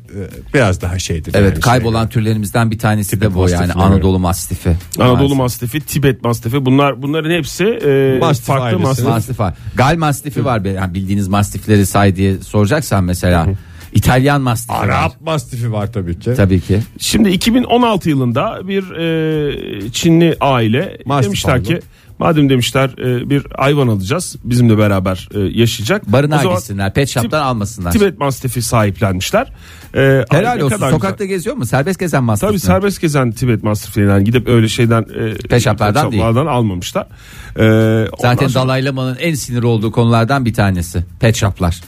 biraz 0.54 0.80
daha 0.80 0.98
şeydir. 0.98 1.32
evet 1.34 1.52
yani 1.52 1.60
kaybolan 1.60 2.02
şey. 2.02 2.10
türlerimizden 2.10 2.70
bir 2.70 2.78
tanesi 2.78 3.10
Tibet 3.10 3.30
de 3.30 3.34
bu 3.34 3.50
yani 3.50 3.72
Anadolu 3.72 4.18
mastifi. 4.18 4.76
Anadolu 4.98 5.34
mastifi, 5.34 5.80
Tibet 5.80 6.24
mastifi 6.24 6.66
bunlar 6.66 7.02
bunların 7.02 7.30
hepsi 7.30 7.64
e, 7.64 8.18
Mastif 8.20 8.46
farklı 8.46 8.64
ailesi. 8.64 8.82
mastif. 8.82 9.06
Mastif 9.06 9.40
var. 9.40 9.54
Gal 9.76 9.96
mastifi 9.96 10.44
var. 10.44 10.64
Yani 10.64 10.94
bildiğiniz 10.94 11.28
mastifleri 11.28 11.86
say 11.86 12.16
diye 12.16 12.38
soracaksan 12.38 13.04
mesela. 13.04 13.46
İtalyan 13.92 14.40
mastifi 14.40 14.78
var. 14.78 14.88
Arap 14.88 15.20
mastifi 15.20 15.72
var 15.72 15.92
tabii 15.92 16.18
ki. 16.18 16.34
Tabii 16.36 16.60
ki. 16.60 16.80
Şimdi 16.98 17.28
2016 17.28 18.08
yılında 18.08 18.68
bir 18.68 18.90
e, 18.90 19.90
Çinli 19.90 20.36
aile 20.40 20.98
Mastif 21.06 21.26
demişler 21.26 21.52
aldı. 21.56 21.62
ki 21.62 21.80
Madem 22.18 22.48
demişler 22.48 22.90
e, 22.98 23.30
bir 23.30 23.46
hayvan 23.56 23.88
alacağız 23.88 24.36
bizimle 24.44 24.78
beraber 24.78 25.28
e, 25.34 25.38
yaşayacak. 25.40 26.12
Barınağa 26.12 26.38
O 26.38 26.42
zaman 26.42 26.56
gitsinler. 26.56 26.94
Pet 26.94 27.08
shop'tan 27.08 27.40
Tib- 27.40 27.44
almasınlar. 27.44 27.92
Tibet 27.92 28.18
Mastiff'i 28.18 28.62
sahiplenmişler. 28.62 29.52
E, 29.94 30.24
Helal 30.30 30.54
ne 30.56 30.64
olsun. 30.64 30.76
kadar 30.76 30.90
Sokakta 30.90 31.24
güzel. 31.24 31.36
geziyor 31.36 31.56
mu? 31.56 31.66
Serbest 31.66 32.00
gezen 32.00 32.24
mastif 32.24 32.48
Tabii 32.48 32.58
serbest 32.60 33.00
gezen 33.00 33.32
Tibet 33.32 33.62
Mastiff'lerinden 33.62 34.24
gidip 34.24 34.48
öyle 34.48 34.68
şeyden 34.68 35.02
e, 35.02 35.34
Pet 35.34 35.62
shop'lardan 35.64 36.10
pet 36.10 36.18
shop'lardan 36.20 36.46
almamışlar. 36.46 37.06
E, 37.58 38.06
Zaten 38.18 38.46
sonra- 38.48 38.64
Dalai 38.64 38.84
Lama'nın 38.84 39.16
en 39.20 39.34
sinir 39.34 39.62
olduğu 39.62 39.92
konulardan 39.92 40.44
bir 40.44 40.54
tanesi. 40.54 41.04
Pet 41.20 41.36
shop'lar. 41.36 41.80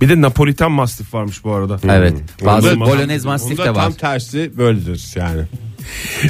Bir 0.00 0.08
de 0.08 0.20
Napoliten 0.20 0.72
Mastiff 0.72 1.14
varmış 1.14 1.44
bu 1.44 1.52
arada. 1.52 1.78
Evet. 1.88 2.14
Bazı 2.44 2.68
Onda- 2.68 2.80
Bolognese 2.80 3.28
mastif 3.28 3.58
de 3.58 3.70
var. 3.70 3.74
tam 3.74 3.92
tersi 3.92 4.52
böyledir 4.58 5.04
yani. 5.16 5.42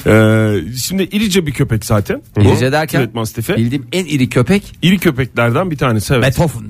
E, 0.06 0.76
şimdi 0.76 1.02
irice 1.02 1.46
bir 1.46 1.52
köpek 1.52 1.84
zaten. 1.84 2.22
İrice 2.40 2.72
derken 2.72 3.00
Tibet 3.00 3.14
Mastiff'i. 3.14 3.56
bildiğim 3.56 3.86
en 3.92 4.04
iri 4.04 4.28
köpek 4.28 4.76
İri 4.82 4.98
köpeklerden 4.98 5.70
bir 5.70 5.76
tanesi 5.76 6.14
evet. 6.14 6.24
Beethoven 6.24 6.68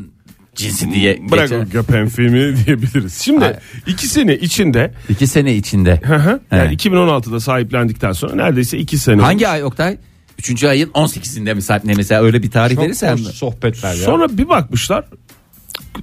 cinsi 0.55 0.93
diye 0.95 1.19
Bırak 1.31 1.49
geçer. 1.49 1.65
o 1.67 1.71
köpeğin 1.71 2.07
filmi 2.07 2.57
diyebiliriz. 2.67 3.21
Şimdi 3.21 3.41
Hayır. 3.45 3.57
iki 3.87 4.07
sene 4.07 4.37
içinde 4.37 4.95
İki 5.09 5.27
sene 5.27 5.55
içinde. 5.55 6.01
hı 6.05 6.15
hı, 6.15 6.29
yani 6.29 6.41
Evet. 6.69 6.87
2016'da 6.87 7.41
sahiplendikten 7.41 8.13
sonra 8.13 8.35
neredeyse 8.35 8.79
iki 8.79 8.99
sene. 8.99 9.23
Hangi 9.23 9.49
ay 9.49 9.65
Oktay? 9.65 9.97
Üçüncü 10.39 10.67
ayın 10.67 10.89
18'inde 10.89 11.55
mi 11.85 11.95
mesela 11.97 12.23
öyle 12.23 12.43
bir 12.43 12.51
tarih 12.51 12.75
Çok 12.75 12.85
verirsen 12.85 13.13
hoş 13.13 13.21
mi? 13.21 13.27
sohbetler 13.27 13.95
ya. 13.95 14.05
Sonra 14.05 14.39
bir 14.39 14.49
bakmışlar 14.49 15.05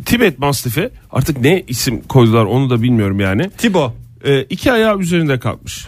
Tibet 0.06 0.40
Mastiff'i 0.40 0.90
artık 1.12 1.42
ne 1.42 1.64
isim 1.68 2.02
koydular 2.02 2.46
onu 2.46 2.70
da 2.70 2.82
bilmiyorum 2.82 3.20
yani. 3.20 3.50
Tibo. 3.58 3.94
Ee, 4.26 4.42
iki 4.42 4.72
ayağı 4.72 5.00
üzerinde 5.00 5.40
kalkmış. 5.40 5.88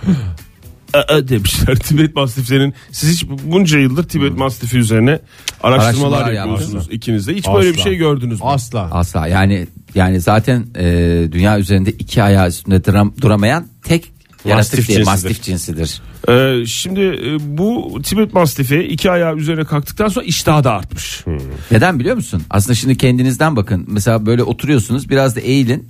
Aa, 0.93 1.27
demişler 1.27 1.75
Tibet 1.75 2.15
Mastiff'lerin 2.15 2.73
siz 2.91 3.13
hiç 3.13 3.29
bunca 3.43 3.79
yıldır 3.79 4.03
Tibet 4.09 4.37
Mastiff'i 4.37 4.77
üzerine 4.77 5.19
araştırmalar, 5.63 5.77
Araştırmalar 5.85 6.31
yapıyorsunuz 6.31 6.61
yapıyorsunuz. 6.63 6.87
ikiniz 6.95 7.27
de. 7.27 7.35
Hiç 7.35 7.47
böyle 7.47 7.67
bir 7.69 7.73
Asla. 7.73 7.83
şey 7.83 7.95
gördünüz 7.95 8.39
mü? 8.41 8.47
Asla. 8.47 8.81
Asla 8.91 9.27
yani 9.27 9.67
yani 9.95 10.19
zaten 10.19 10.65
e, 10.79 10.83
dünya 11.31 11.59
üzerinde 11.59 11.91
iki 11.91 12.23
ayağı 12.23 12.47
üstünde 12.47 12.75
duram- 12.83 13.21
duramayan 13.21 13.67
tek 13.83 14.11
yaratık 14.47 14.73
Mastif 14.73 14.87
diye 14.87 14.97
cinsidir. 14.97 15.11
mastif 15.11 15.43
cinsidir. 15.43 16.01
Ee, 16.29 16.65
şimdi 16.65 17.01
e, 17.01 17.57
bu 17.57 17.99
Tibet 18.03 18.33
Mastiff'i 18.33 18.79
iki 18.83 19.11
ayağı 19.11 19.35
üzerine 19.35 19.63
kalktıktan 19.63 20.07
sonra 20.07 20.25
iştahı 20.25 20.63
da 20.63 20.71
artmış. 20.71 21.23
Neden 21.71 21.99
biliyor 21.99 22.15
musun? 22.15 22.43
Aslında 22.49 22.75
şimdi 22.75 22.97
kendinizden 22.97 23.55
bakın. 23.55 23.85
Mesela 23.87 24.25
böyle 24.25 24.43
oturuyorsunuz 24.43 25.09
biraz 25.09 25.35
da 25.35 25.39
eğilin. 25.39 25.87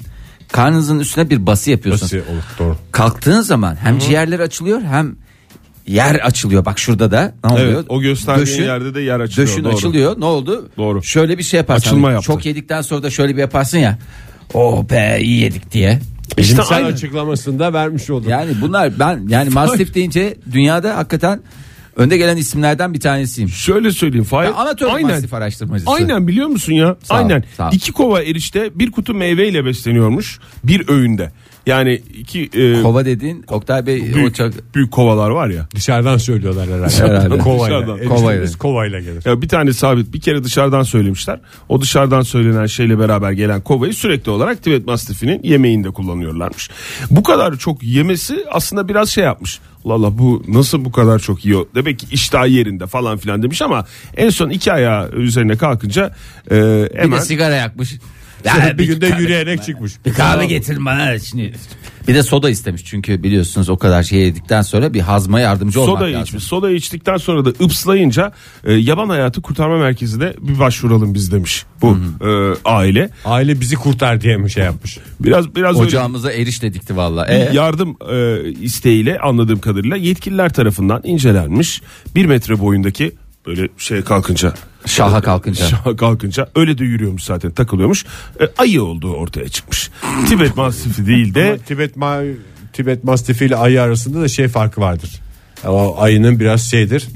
Karnınızın 0.51 0.99
üstüne 0.99 1.29
bir 1.29 1.45
bası 1.45 1.71
yapıyorsunuz. 1.71 2.13
Nasıl 2.13 2.31
olur 2.33 2.43
doğru. 2.59 2.77
Kalktığın 2.91 3.41
zaman 3.41 3.75
hem 3.75 3.99
ciğerler 3.99 4.39
açılıyor 4.39 4.81
hem 4.81 5.15
yer 5.87 6.15
açılıyor. 6.15 6.65
Bak 6.65 6.79
şurada 6.79 7.11
da 7.11 7.33
ne 7.43 7.49
oluyor? 7.53 7.67
Evet 7.73 7.85
o 7.89 8.01
gösterdiğin 8.01 8.47
Döşün- 8.47 8.63
yerde 8.63 8.95
de 8.95 9.01
yer 9.01 9.19
açılıyor. 9.19 9.47
Döşün 9.49 9.63
doğru. 9.63 9.73
açılıyor. 9.73 10.19
Ne 10.19 10.25
oldu? 10.25 10.69
Doğru. 10.77 11.03
Şöyle 11.03 11.37
bir 11.37 11.43
şey 11.43 11.57
yaparsın. 11.57 11.87
Açılma 11.89 12.11
yaptı. 12.11 12.25
Çok 12.27 12.45
yedikten 12.45 12.81
sonra 12.81 13.03
da 13.03 13.09
şöyle 13.09 13.35
bir 13.35 13.41
yaparsın 13.41 13.77
ya. 13.77 13.97
Oh 14.53 14.89
be 14.89 15.17
iyi 15.21 15.41
yedik 15.41 15.71
diye. 15.71 15.99
İşte 16.37 16.53
Bilimsel 16.53 16.77
aynen. 16.77 16.91
açıklamasını 16.91 17.59
da 17.59 17.73
vermiş 17.73 18.09
olduk. 18.09 18.29
Yani 18.29 18.51
bunlar 18.61 18.99
ben 18.99 19.25
yani 19.29 19.49
mastif 19.49 19.93
deyince 19.93 20.37
dünyada 20.51 20.97
hakikaten 20.97 21.41
önde 21.95 22.17
gelen 22.17 22.37
isimlerden 22.37 22.93
bir 22.93 22.99
tanesiyim. 22.99 23.49
Şöyle 23.49 23.91
söyleyeyim 23.91 24.23
Fahir. 24.25 24.61
Amatör 24.61 24.87
aynen. 24.93 25.11
mastif 25.11 25.33
araştırmacısı. 25.33 25.91
Aynen 25.91 26.27
biliyor 26.27 26.47
musun 26.47 26.73
ya? 26.73 26.95
Sağ 27.03 27.13
ol, 27.13 27.17
aynen. 27.17 27.43
sağ 27.57 27.67
ol. 27.67 27.71
İki 27.73 27.91
kova 27.91 28.21
erişte 28.21 28.79
bir 28.79 28.91
kutu 28.91 29.13
meyveyle 29.13 29.65
besleniyormuş 29.65 30.39
bir 30.63 30.89
öğünde. 30.89 31.31
Yani 31.67 32.01
iki 32.17 32.49
e, 32.53 32.81
Kova 32.81 33.05
dediğin 33.05 33.45
Oktay 33.47 33.85
Bey 33.85 34.13
büyük, 34.13 34.35
çok 34.35 34.53
büyük 34.75 34.91
kovalar 34.91 35.29
var 35.29 35.47
ya. 35.47 35.67
Dışarıdan 35.75 36.17
söylüyorlar 36.17 36.67
herhalde. 36.67 37.13
Herhalde. 37.13 37.37
kovayla. 37.37 37.81
Dışarıdan. 37.81 38.07
Kovayla. 38.07 38.47
kovayla 38.59 38.99
gelir. 38.99 39.23
Ya 39.25 39.41
bir 39.41 39.47
tane 39.47 39.73
sabit 39.73 40.13
bir 40.13 40.21
kere 40.21 40.43
dışarıdan 40.43 40.83
söylemişler. 40.83 41.39
O 41.69 41.81
dışarıdan 41.81 42.21
söylenen 42.21 42.65
şeyle 42.65 42.99
beraber 42.99 43.31
gelen 43.31 43.61
kovayı 43.61 43.93
sürekli 43.93 44.31
olarak 44.31 44.63
Tibet 44.63 44.87
Mastiff'inin 44.87 45.43
yemeğinde 45.43 45.89
kullanıyorlarmış. 45.89 46.69
Bu 47.11 47.23
kadar 47.23 47.55
çok 47.55 47.83
yemesi 47.83 48.45
aslında 48.51 48.87
biraz 48.87 49.09
şey 49.09 49.23
yapmış. 49.23 49.59
Allah 49.85 49.93
Allah 49.93 50.17
bu 50.17 50.43
nasıl 50.47 50.85
bu 50.85 50.91
kadar 50.91 51.19
çok 51.19 51.45
yiyor? 51.45 51.65
Demek 51.75 51.99
ki 51.99 52.05
iştah 52.11 52.47
yerinde 52.47 52.87
falan 52.87 53.17
filan 53.17 53.43
demiş 53.43 53.61
ama 53.61 53.85
en 54.17 54.29
son 54.29 54.49
iki 54.49 54.73
ayağı 54.73 55.11
üzerine 55.11 55.57
kalkınca 55.57 56.15
e, 56.51 56.55
bir 56.55 56.99
hemen 56.99 57.19
de 57.19 57.25
sigara 57.25 57.55
yakmış. 57.55 57.95
Sonra 58.55 58.77
bir 58.77 58.85
günde 58.85 59.09
kahve- 59.09 59.21
yürüyerek 59.21 59.63
çıkmış. 59.63 59.93
Bir 60.05 60.13
kahve 60.13 60.45
getirin 60.45 60.85
bana 60.85 61.19
şimdi. 61.19 61.53
Bir 62.07 62.15
de 62.15 62.23
soda 62.23 62.49
istemiş 62.49 62.85
çünkü 62.85 63.23
biliyorsunuz 63.23 63.69
o 63.69 63.77
kadar 63.77 64.03
şey 64.03 64.19
yedikten 64.19 64.61
sonra 64.61 64.93
bir 64.93 64.99
hazma 65.01 65.39
yardımcı 65.39 65.81
olmak 65.81 65.95
Sodayı 65.95 66.13
lazım. 66.13 66.23
içmiş. 66.23 66.43
Sodayı 66.43 66.75
içtikten 66.75 67.17
sonra 67.17 67.45
da 67.45 67.49
ıpslayınca 67.49 68.31
e, 68.63 68.73
yaban 68.73 69.09
hayatı 69.09 69.41
kurtarma 69.41 69.77
merkezine 69.77 70.33
bir 70.41 70.59
başvuralım 70.59 71.13
biz 71.13 71.31
demiş 71.31 71.65
bu 71.81 71.97
e, 72.21 72.29
aile. 72.65 73.09
Aile 73.25 73.59
bizi 73.59 73.75
kurtar 73.75 74.21
diye 74.21 74.37
mi 74.37 74.51
şey 74.51 74.63
yapmış? 74.63 74.97
Biraz 75.19 75.55
biraz 75.55 75.75
öyle 75.75 75.87
Ocağımıza 75.87 76.31
eriş 76.31 76.61
de 76.61 76.73
dikti 76.73 76.97
valla. 76.97 77.25
E, 77.27 77.49
yardım 77.53 77.97
e, 78.11 78.49
isteğiyle 78.51 79.19
anladığım 79.19 79.59
kadarıyla 79.59 79.97
yetkililer 79.97 80.53
tarafından 80.53 81.01
incelenmiş. 81.03 81.81
Bir 82.15 82.25
metre 82.25 82.59
boyundaki 82.59 83.11
böyle 83.47 83.67
şey 83.77 84.01
kalkınca 84.01 84.53
Şaha 84.87 85.21
kalkınca. 85.21 85.65
şaha 85.67 85.95
kalkınca 85.95 86.49
öyle 86.55 86.77
de 86.77 86.83
yürüyormuş 86.83 87.23
zaten 87.23 87.51
takılıyormuş. 87.51 88.05
E, 88.41 88.43
ayı 88.57 88.83
olduğu 88.83 89.13
ortaya 89.13 89.49
çıkmış. 89.49 89.89
Tibet 90.29 90.57
Mastiff'i 90.57 91.05
değil 91.05 91.35
de 91.35 91.47
Ama 91.47 91.57
Tibet 91.57 91.95
ma 91.95 92.19
Tibet 92.73 93.03
Mastifi 93.03 93.45
ile 93.45 93.55
ayı 93.55 93.81
arasında 93.81 94.21
da 94.21 94.27
şey 94.27 94.47
farkı 94.47 94.81
vardır. 94.81 95.09
O 95.67 95.95
ayının 96.01 96.39
biraz 96.39 96.61
şeydir. 96.71 97.07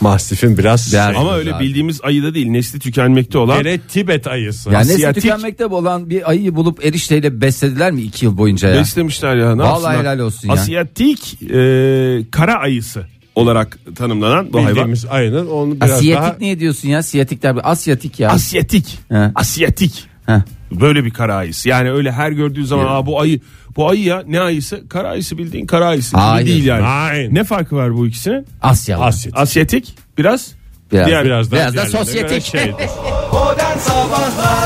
Mastifin 0.00 0.58
biraz 0.58 0.92
Değer- 0.92 1.14
ama 1.14 1.36
öyle 1.36 1.54
Abi. 1.54 1.64
bildiğimiz 1.64 2.00
ayı 2.02 2.22
da 2.22 2.34
değil 2.34 2.46
nesli 2.46 2.78
tükenmekte 2.78 3.38
olan 3.38 3.62
Gene 3.62 3.78
Tibet 3.78 4.26
ayısı. 4.26 4.70
yani 4.70 4.88
nesli 4.88 4.94
Asiyatik- 5.06 5.14
tükenmekte 5.14 5.66
olan 5.66 6.10
bir 6.10 6.30
ayıyı 6.30 6.54
bulup 6.54 6.84
erişteyle 6.84 7.40
beslediler 7.40 7.92
mi 7.92 8.02
iki 8.02 8.24
yıl 8.24 8.36
boyunca 8.38 8.68
ya? 8.68 8.80
Beslemişler 8.80 9.36
ya. 9.36 9.54
Ne 9.56 9.62
Vallahi 9.62 9.98
helal 9.98 10.18
olsun 10.18 10.48
ya. 10.48 10.54
Asiyatik 10.54 11.42
e, 11.42 12.20
kara 12.30 12.54
ayısı 12.54 13.06
olarak 13.36 13.78
tanımlanan 13.96 14.52
bu 14.52 14.58
hayvan. 14.58 14.70
Bildiğimiz 14.70 15.04
ayının 15.04 15.46
onu 15.46 15.74
biraz 15.80 15.90
Asiyatik 15.90 16.22
daha 16.22 16.36
niye 16.40 16.60
diyorsun 16.60 16.88
ya? 16.88 17.02
Siyatikler 17.02 17.56
bir 17.56 17.70
Asyatik 17.70 18.20
ya. 18.20 18.30
Asyatik. 18.30 18.98
He. 19.08 19.30
Asyatik. 19.34 20.04
Heh. 20.26 20.40
Böyle 20.72 21.04
bir 21.04 21.10
kara 21.10 21.34
ayısı. 21.36 21.68
Yani 21.68 21.90
öyle 21.90 22.12
her 22.12 22.30
gördüğü 22.30 22.66
zaman 22.66 22.86
Aa, 22.88 23.06
bu 23.06 23.20
ayı 23.20 23.40
bu 23.76 23.88
ayı 23.90 24.02
ya 24.02 24.22
ne 24.26 24.40
ayısı? 24.40 24.88
Kara 24.88 25.08
ayısı 25.08 25.38
bildiğin 25.38 25.66
kara 25.66 25.86
ayısı 25.86 26.16
Hayır. 26.16 26.46
değil 26.46 26.64
yani. 26.64 26.82
Hayır. 26.82 27.34
Ne 27.34 27.44
farkı 27.44 27.76
var 27.76 27.94
bu 27.96 28.06
ikisinin? 28.06 28.46
Asyalı. 28.62 29.04
Asyatik. 29.04 29.38
Asyatik 29.40 29.94
biraz 30.18 30.52
Biraz, 30.92 31.06
Diğer- 31.08 31.24
Biraz, 31.24 31.50
daha 31.52 31.60
Biraz 31.60 31.74
da 31.74 31.82
diğerlerine 31.82 32.04
sosyetik. 32.04 32.42
şeydir. 32.44 32.90
Modern 33.32 33.78
Sabahlar 33.78 34.65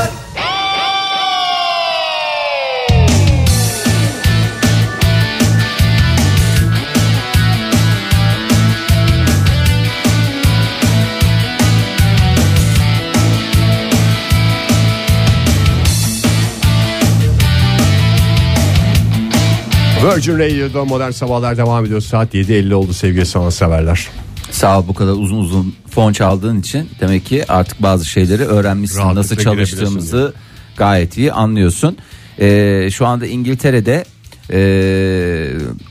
Virgin 20.03 20.39
Radio'da 20.39 20.85
modern 20.85 21.11
sabahlar 21.11 21.57
devam 21.57 21.85
ediyor. 21.85 22.01
Saat 22.01 22.33
7.50 22.35 22.73
oldu 22.73 22.93
sevgili 22.93 23.25
sanatseverler. 23.25 24.07
Sağ 24.51 24.79
ol 24.79 24.87
bu 24.87 24.93
kadar 24.93 25.11
uzun 25.11 25.37
uzun 25.37 25.75
fon 25.89 26.13
çaldığın 26.13 26.59
için 26.59 26.89
demek 26.99 27.25
ki 27.25 27.45
artık 27.51 27.81
bazı 27.81 28.05
şeyleri 28.05 28.45
öğrenmişsin. 28.45 28.97
Rahatlıkla 28.97 29.19
Nasıl 29.19 29.35
çalıştığımızı 29.35 30.33
gayet 30.77 31.17
iyi 31.17 31.33
anlıyorsun. 31.33 31.97
Ee, 32.39 32.89
şu 32.91 33.05
anda 33.05 33.27
İngiltere'de 33.27 34.05
e, 34.51 34.61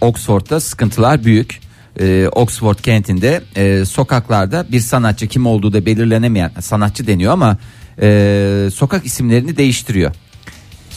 Oxford'da 0.00 0.60
sıkıntılar 0.60 1.24
büyük. 1.24 1.60
Ee, 2.00 2.28
Oxford 2.32 2.78
kentinde 2.78 3.42
e, 3.56 3.84
sokaklarda 3.84 4.66
bir 4.72 4.80
sanatçı 4.80 5.26
kim 5.26 5.46
olduğu 5.46 5.72
da 5.72 5.86
belirlenemeyen 5.86 6.50
sanatçı 6.60 7.06
deniyor 7.06 7.32
ama 7.32 7.56
e, 8.02 8.68
sokak 8.74 9.06
isimlerini 9.06 9.56
değiştiriyor. 9.56 10.12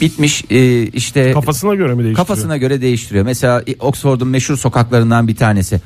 Bitmiş 0.03 0.43
e, 0.49 0.83
işte 0.87 1.31
kafasına 1.31 1.75
göre 1.75 1.87
mi 1.93 2.03
değiştiriyor? 2.03 2.15
kafasına 2.15 2.57
göre 2.57 2.81
değiştiriyor. 2.81 3.25
Mesela 3.25 3.63
Oxford'un 3.79 4.27
meşhur 4.27 4.57
sokaklarından 4.57 5.27
bir 5.27 5.35
tanesi. 5.35 5.81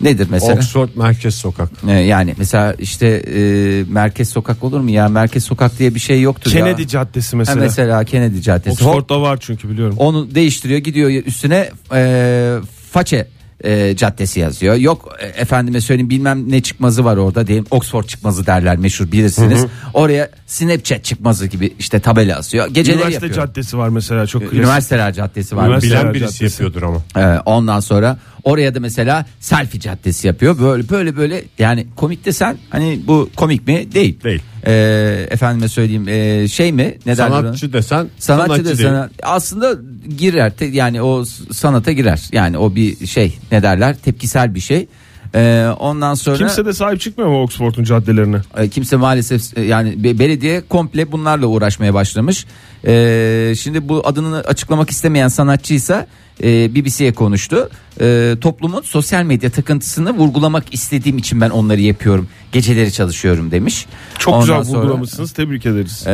Nedir 0.00 0.28
mesela? 0.30 0.54
Oxford 0.54 0.88
Merkez 0.96 1.34
Sokak. 1.34 1.70
Ee, 1.88 1.92
yani 1.92 2.34
mesela 2.38 2.74
işte 2.78 3.06
e, 3.06 3.40
merkez 3.88 4.28
sokak 4.28 4.64
olur 4.64 4.80
mu 4.80 4.90
ya 4.90 5.08
merkez 5.08 5.44
sokak 5.44 5.78
diye 5.78 5.94
bir 5.94 6.00
şey 6.00 6.20
yoktur 6.22 6.50
Kennedy 6.50 6.82
ya. 6.82 6.88
Caddesi 6.88 7.30
Ha, 7.30 7.36
mesela. 7.36 7.60
mesela 7.60 8.04
Kennedy 8.04 8.40
Caddesi. 8.40 8.84
Oxford'da 8.84 9.20
var 9.22 9.38
çünkü 9.40 9.70
biliyorum. 9.70 9.94
onu 9.98 10.34
değiştiriyor 10.34 10.78
gidiyor 10.78 11.10
üstüne 11.10 11.70
e, 11.94 12.54
façe 12.92 13.28
e, 13.64 13.96
caddesi 13.96 14.40
yazıyor. 14.40 14.74
Yok 14.74 15.16
e, 15.20 15.26
efendime 15.26 15.80
söyleyeyim 15.80 16.10
bilmem 16.10 16.50
ne 16.52 16.62
çıkmazı 16.62 17.04
var 17.04 17.16
orada 17.16 17.46
diyelim 17.46 17.66
Oxford 17.70 18.04
çıkmazı 18.04 18.46
derler 18.46 18.76
meşhur 18.76 19.12
bilirsiniz. 19.12 19.66
Oraya 19.94 20.30
Snapchat 20.46 21.04
çıkmazı 21.04 21.46
gibi 21.46 21.74
işte 21.78 22.00
tabela 22.00 22.36
asıyor. 22.38 22.66
Geceleri 22.66 22.96
Üniversite 22.98 23.26
yapıyor. 23.26 23.46
caddesi 23.46 23.78
var 23.78 23.88
mesela 23.88 24.26
çok 24.26 24.42
klasik. 24.42 24.58
Üniversiteler 24.58 25.12
Caddesi 25.12 25.56
var. 25.56 25.68
Üniversite- 25.68 25.86
Bilen 26.00 26.14
birisi 26.14 26.38
caddesi. 26.38 26.62
yapıyordur 26.62 26.82
ama. 26.82 27.02
Ee, 27.36 27.38
ondan 27.46 27.80
sonra 27.80 28.18
oraya 28.44 28.74
da 28.74 28.80
mesela 28.80 29.26
selfie 29.40 29.80
caddesi 29.80 30.26
yapıyor. 30.26 30.58
Böyle 30.60 30.88
böyle 30.88 31.16
böyle 31.16 31.44
yani 31.58 31.86
komik 31.96 32.24
desen 32.24 32.56
hani 32.70 33.00
bu 33.06 33.30
komik 33.36 33.66
mi? 33.66 33.92
Değil. 33.94 34.20
Değil. 34.24 34.42
Ee, 34.66 35.26
efendime 35.30 35.68
söyleyeyim 35.68 36.08
ee, 36.08 36.48
şey 36.48 36.72
mi? 36.72 36.94
Ne? 37.06 37.16
Sanatçı 37.16 37.72
desen 37.72 38.08
Sanatçı, 38.18 38.54
sanatçı, 38.54 38.64
da 38.64 38.78
değil. 38.78 39.08
aslında 39.22 39.74
girer 40.18 40.52
te- 40.56 40.64
yani 40.64 41.02
o 41.02 41.24
sanata 41.52 41.92
girer 41.92 42.28
yani 42.32 42.58
o 42.58 42.74
bir 42.74 43.06
şey 43.06 43.38
ne 43.52 43.62
derler 43.62 43.96
tepkisel 43.96 44.54
bir 44.54 44.60
şey 44.60 44.86
Ee, 45.34 45.66
ondan 45.78 46.14
sonra 46.14 46.36
Kimse 46.36 46.66
de 46.66 46.72
sahip 46.72 47.00
çıkmıyor 47.00 47.30
mu 47.30 47.42
Oxford'un 47.42 47.84
caddelerine? 47.84 48.36
e, 48.56 48.68
kimse 48.68 48.96
maalesef 48.96 49.58
e, 49.58 49.62
yani 49.62 50.04
be- 50.04 50.18
belediye 50.18 50.62
komple 50.68 51.12
bunlarla 51.12 51.46
uğraşmaya 51.46 51.94
başlamış. 51.94 52.46
Ee, 52.86 53.52
şimdi 53.58 53.88
bu 53.88 54.02
adını 54.04 54.36
açıklamak 54.40 54.90
istemeyen 54.90 55.28
sanatçıysa 55.28 56.06
e, 56.42 56.74
BBC'ye 56.74 57.12
konuştu. 57.12 57.70
E, 58.00 58.34
toplumun 58.40 58.82
sosyal 58.82 59.22
medya 59.24 59.50
takıntısını 59.50 60.10
vurgulamak 60.12 60.74
istediğim 60.74 61.18
için 61.18 61.40
ben 61.40 61.50
onları 61.50 61.80
yapıyorum. 61.80 62.28
Geceleri 62.52 62.92
çalışıyorum 62.92 63.50
demiş. 63.50 63.86
Çok 64.18 64.34
Ondan 64.34 64.46
güzel 64.60 64.64
sonra, 64.64 64.78
vurgulamışsınız 64.82 65.32
tebrik 65.32 65.66
ederiz. 65.66 66.02
e, 66.06 66.10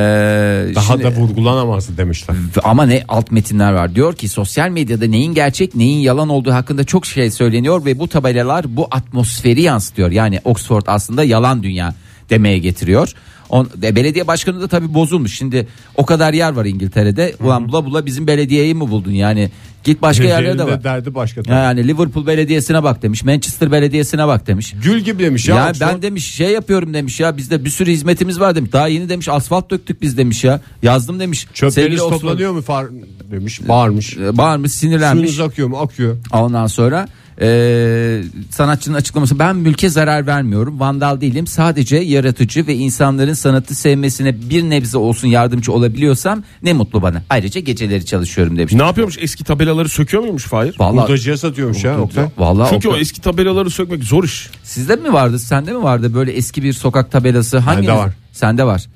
Daha 0.75 0.85
şimdi- 0.85 1.05
da 1.05 1.11
vurgulanamazdı 1.11 1.97
demişler. 1.97 2.37
ama 2.65 2.87
ne 2.87 3.05
alt 3.09 3.31
metinler 3.31 3.73
var. 3.73 3.95
Diyor 3.95 4.15
ki 4.17 4.29
sosyal 4.29 4.69
medyada 4.69 5.07
neyin 5.07 5.35
gerçek 5.35 5.75
neyin 5.75 5.99
yalan 6.01 6.29
olduğu 6.29 6.53
hakkında 6.53 6.85
çok 6.85 7.07
şey 7.07 7.31
söyleniyor 7.31 7.85
ve 7.85 7.99
bu 7.99 8.09
tabelalar 8.09 8.77
bu 8.77 8.89
atmosferi 8.91 9.63
yansıtıyor. 9.63 10.11
Yani 10.11 10.41
Oxford 10.45 10.83
aslında 10.87 11.25
yalan 11.25 11.63
dünya 11.63 11.95
demeye 12.31 12.59
getiriyor. 12.59 13.13
On, 13.53 13.69
e, 13.83 13.97
belediye 13.97 14.27
başkanı 14.27 14.61
da 14.61 14.69
tabii 14.69 14.95
bozulmuş. 14.95 15.35
Şimdi 15.39 15.69
o 15.97 16.07
kadar 16.07 16.33
yer 16.33 16.53
var 16.53 16.65
İngiltere'de. 16.65 17.35
Ulan 17.41 17.69
bula 17.69 17.85
bula 17.85 18.07
bizim 18.07 18.27
belediyeyi 18.27 18.75
mi 18.75 18.81
buldun? 18.81 19.11
Yani 19.11 19.51
git 19.85 20.03
başka 20.03 20.25
yerlere 20.25 20.59
de 20.59 20.67
bak. 20.67 20.81
de 20.81 20.85
derdi 20.85 21.15
başka. 21.15 21.43
tabii. 21.43 21.55
Yani 21.55 21.89
Liverpool 21.89 22.27
Belediyesi'ne 22.27 22.83
bak 22.83 23.03
demiş. 23.03 23.25
Manchester 23.25 23.73
Belediyesi'ne 23.73 24.27
bak 24.27 24.47
demiş. 24.47 24.75
Gül 24.85 24.99
gibi 25.01 25.23
demiş 25.23 25.49
ya. 25.49 25.57
Ya, 25.57 25.71
Oxford. 25.71 25.89
ben 25.89 26.03
demiş 26.03 26.35
şey 26.35 26.51
yapıyorum 26.51 26.95
demiş 26.95 27.21
ya 27.21 27.37
bizde 27.37 27.65
bir 27.65 27.71
sürü 27.71 27.91
hizmetimiz 27.91 28.41
var 28.41 28.55
demiş. 28.55 28.73
Daha 28.73 28.89
yeni 28.89 29.09
demiş 29.09 29.29
asfalt 29.29 29.71
döktük 29.71 30.03
biz 30.03 30.19
demiş 30.19 30.45
ya. 30.45 30.61
Yazdım 30.83 31.21
demiş. 31.21 31.47
Çöpleriniz 31.55 32.01
Oxford- 32.01 32.11
toplanıyor 32.11 32.53
mu 32.53 32.63
far 32.63 32.87
demiş. 33.31 33.69
Bağırmış. 33.69 34.17
E, 34.17 34.37
Bağırmış 34.39 34.73
sinirlenmiş. 34.73 35.31
Suyunuz 35.31 35.51
akıyor 35.51 35.69
mu? 35.69 35.77
Akıyor. 35.79 36.17
Ondan 36.33 36.67
sonra 36.67 37.09
e, 37.41 38.23
sanatçının 38.51 38.97
açıklaması 38.97 39.39
ben 39.39 39.57
mülke 39.57 39.89
zarar 39.89 40.27
vermiyorum 40.27 40.81
vandal 40.81 41.21
değilim 41.21 41.47
sadece 41.47 41.97
yaratıcı 41.97 42.67
ve 42.67 42.75
insanların 42.75 43.33
sanatı 43.33 43.75
sevmesine 43.75 44.51
bir 44.51 44.63
nebze 44.63 44.99
olsun 44.99 45.29
yardımcı 45.29 45.73
olabiliyorsam 45.73 46.43
ne 46.63 46.73
mutlu 46.73 47.03
bana 47.03 47.23
ayrıca 47.31 47.61
geceleri 47.61 48.07
çalışıyorum 48.07 48.59
demiş. 48.59 48.73
Ne 48.73 48.83
yapıyormuş 48.83 49.19
eski 49.21 49.45
tabelaları 49.45 49.89
söküyor 49.89 50.23
muymuş 50.23 50.45
Fahir? 50.45 50.75
Vallahi, 50.79 51.05
Hurdacıya 51.05 51.37
satıyormuş 51.37 51.85
ya 51.85 52.01
Oktay. 52.01 52.27
vallahi 52.39 52.71
Çünkü 52.71 52.89
o 52.89 52.91
Oktay, 52.91 53.03
eski 53.03 53.21
tabelaları 53.21 53.71
sökmek 53.71 54.05
zor 54.05 54.25
iş. 54.25 54.51
sizde 54.63 54.97
mi 54.97 55.13
vardı 55.13 55.39
sende 55.39 55.73
mi 55.73 55.83
vardı 55.83 56.15
böyle 56.15 56.33
eski 56.33 56.63
bir 56.63 56.73
sokak 56.73 57.13
tabelası 57.13 57.59
hangi 57.59 57.79
Bende 57.89 57.93
var. 57.93 58.11
sende 58.33 58.65
var 58.65 58.87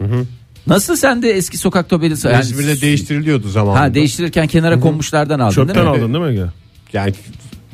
nasıl 0.66 0.96
sende 0.96 1.30
eski 1.30 1.58
sokak 1.58 1.90
tabelası 1.90 2.28
yani, 2.28 2.42
İzmir'de 2.42 2.80
değiştiriliyordu 2.80 3.48
zamanında. 3.48 3.80
ha, 3.82 3.94
değiştirirken 3.94 4.46
kenara 4.46 4.80
konmuşlardan 4.80 5.40
aldın 5.40 5.54
Çöpten 5.54 5.74
değil 5.76 5.86
mi? 5.86 5.90
aldın 6.04 6.14
değil 6.14 6.40
mi? 6.40 6.50
Yani 6.92 7.12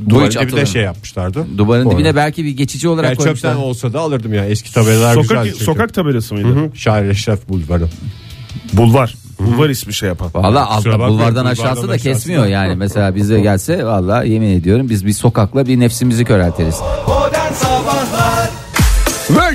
duvarın 0.09 0.31
dibine 0.31 0.43
atılır. 0.45 0.67
şey 0.67 0.83
yapmışlardı. 0.83 1.47
duvarın 1.59 1.85
Orada. 1.87 1.99
dibine 1.99 2.17
belki 2.17 2.45
bir 2.45 2.51
geçici 2.51 2.89
olarak 2.89 3.09
Yani 3.09 3.17
koymuşlar. 3.17 3.51
çöpten 3.51 3.65
olsa 3.67 3.93
da 3.93 4.01
alırdım 4.01 4.35
ya. 4.35 4.45
Eski 4.47 4.75
tabelalar 4.75 5.15
Sokak, 5.15 5.45
güzel. 5.45 5.61
sokak 5.67 5.95
tabelası 5.95 6.35
mıydı? 6.35 6.71
Şair 6.75 7.09
Eşref 7.11 7.49
Bulvarı. 7.49 7.89
Bulvar. 8.73 9.15
Bulvar 9.41 9.69
ismi 9.69 9.95
şey 9.95 10.09
yapan. 10.09 10.31
Valla 10.35 10.71
altta 10.71 10.85
bulvardan 10.93 11.09
bulvardan 11.09 11.47
aşağısı 11.47 11.89
da 11.89 11.99
kesmiyor 11.99 12.47
yani. 12.47 12.75
Mesela 12.77 13.15
bize 13.15 13.41
gelse 13.41 13.87
valla 13.87 14.23
yemin 14.25 14.49
ediyorum 14.61 14.89
biz 14.89 15.07
bir 15.07 15.13
sokakla 15.13 15.67
bir 15.67 15.81
nefsimizi 15.81 16.25
körelteriz. 16.25 16.77
Modern 17.09 17.53
Sabahlar 17.53 18.22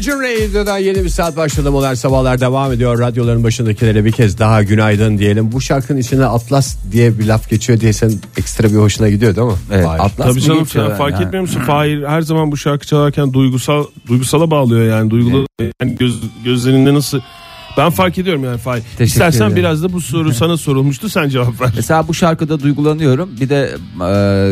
Virgin 0.07 0.49
Radio'dan 0.49 0.77
yeni 0.77 1.03
bir 1.03 1.09
saat 1.09 1.37
başladı. 1.37 1.71
Modern 1.71 1.93
Sabahlar 1.93 2.41
devam 2.41 2.71
ediyor. 2.71 2.99
Radyoların 2.99 3.43
başındakilere 3.43 4.05
bir 4.05 4.11
kez 4.11 4.39
daha 4.39 4.63
günaydın 4.63 5.17
diyelim. 5.17 5.51
Bu 5.51 5.61
şarkının 5.61 5.99
içine 5.99 6.25
Atlas 6.25 6.77
diye 6.91 7.19
bir 7.19 7.25
laf 7.27 7.49
geçiyor 7.49 7.79
diye 7.79 7.93
sen 7.93 8.11
ekstra 8.37 8.63
bir 8.63 8.75
hoşuna 8.75 9.09
gidiyor 9.09 9.35
değil 9.35 9.47
mi? 9.47 9.53
Evet, 9.71 9.87
Hayır. 9.87 10.03
Atlas 10.03 10.27
Tabii 10.27 10.41
canım 10.41 10.65
sen 10.65 10.83
yani? 10.83 10.95
fark 10.95 11.21
etmiyor 11.21 11.41
musun? 11.41 11.61
Fahir 11.67 12.03
her 12.03 12.21
zaman 12.21 12.51
bu 12.51 12.57
şarkı 12.57 12.87
çalarken 12.87 13.33
duygusal 13.33 13.85
duygusala 14.07 14.51
bağlıyor 14.51 14.85
yani 14.97 15.09
duygulu 15.09 15.45
yani 15.81 15.95
göz, 15.95 16.21
gözlerinde 16.45 16.93
nasıl 16.93 17.19
ben 17.77 17.89
fark 17.89 18.17
ediyorum 18.17 18.43
yani 18.43 18.57
Fahir. 18.57 18.83
İstersen 18.99 19.41
ederim. 19.41 19.55
biraz 19.55 19.83
da 19.83 19.93
bu 19.93 20.01
soru 20.01 20.33
sana 20.33 20.57
sorulmuştu 20.57 21.09
sen 21.09 21.29
cevap 21.29 21.61
ver. 21.61 21.69
Mesela 21.75 22.07
bu 22.07 22.13
şarkıda 22.13 22.59
duygulanıyorum. 22.59 23.29
Bir 23.41 23.49
de 23.49 23.75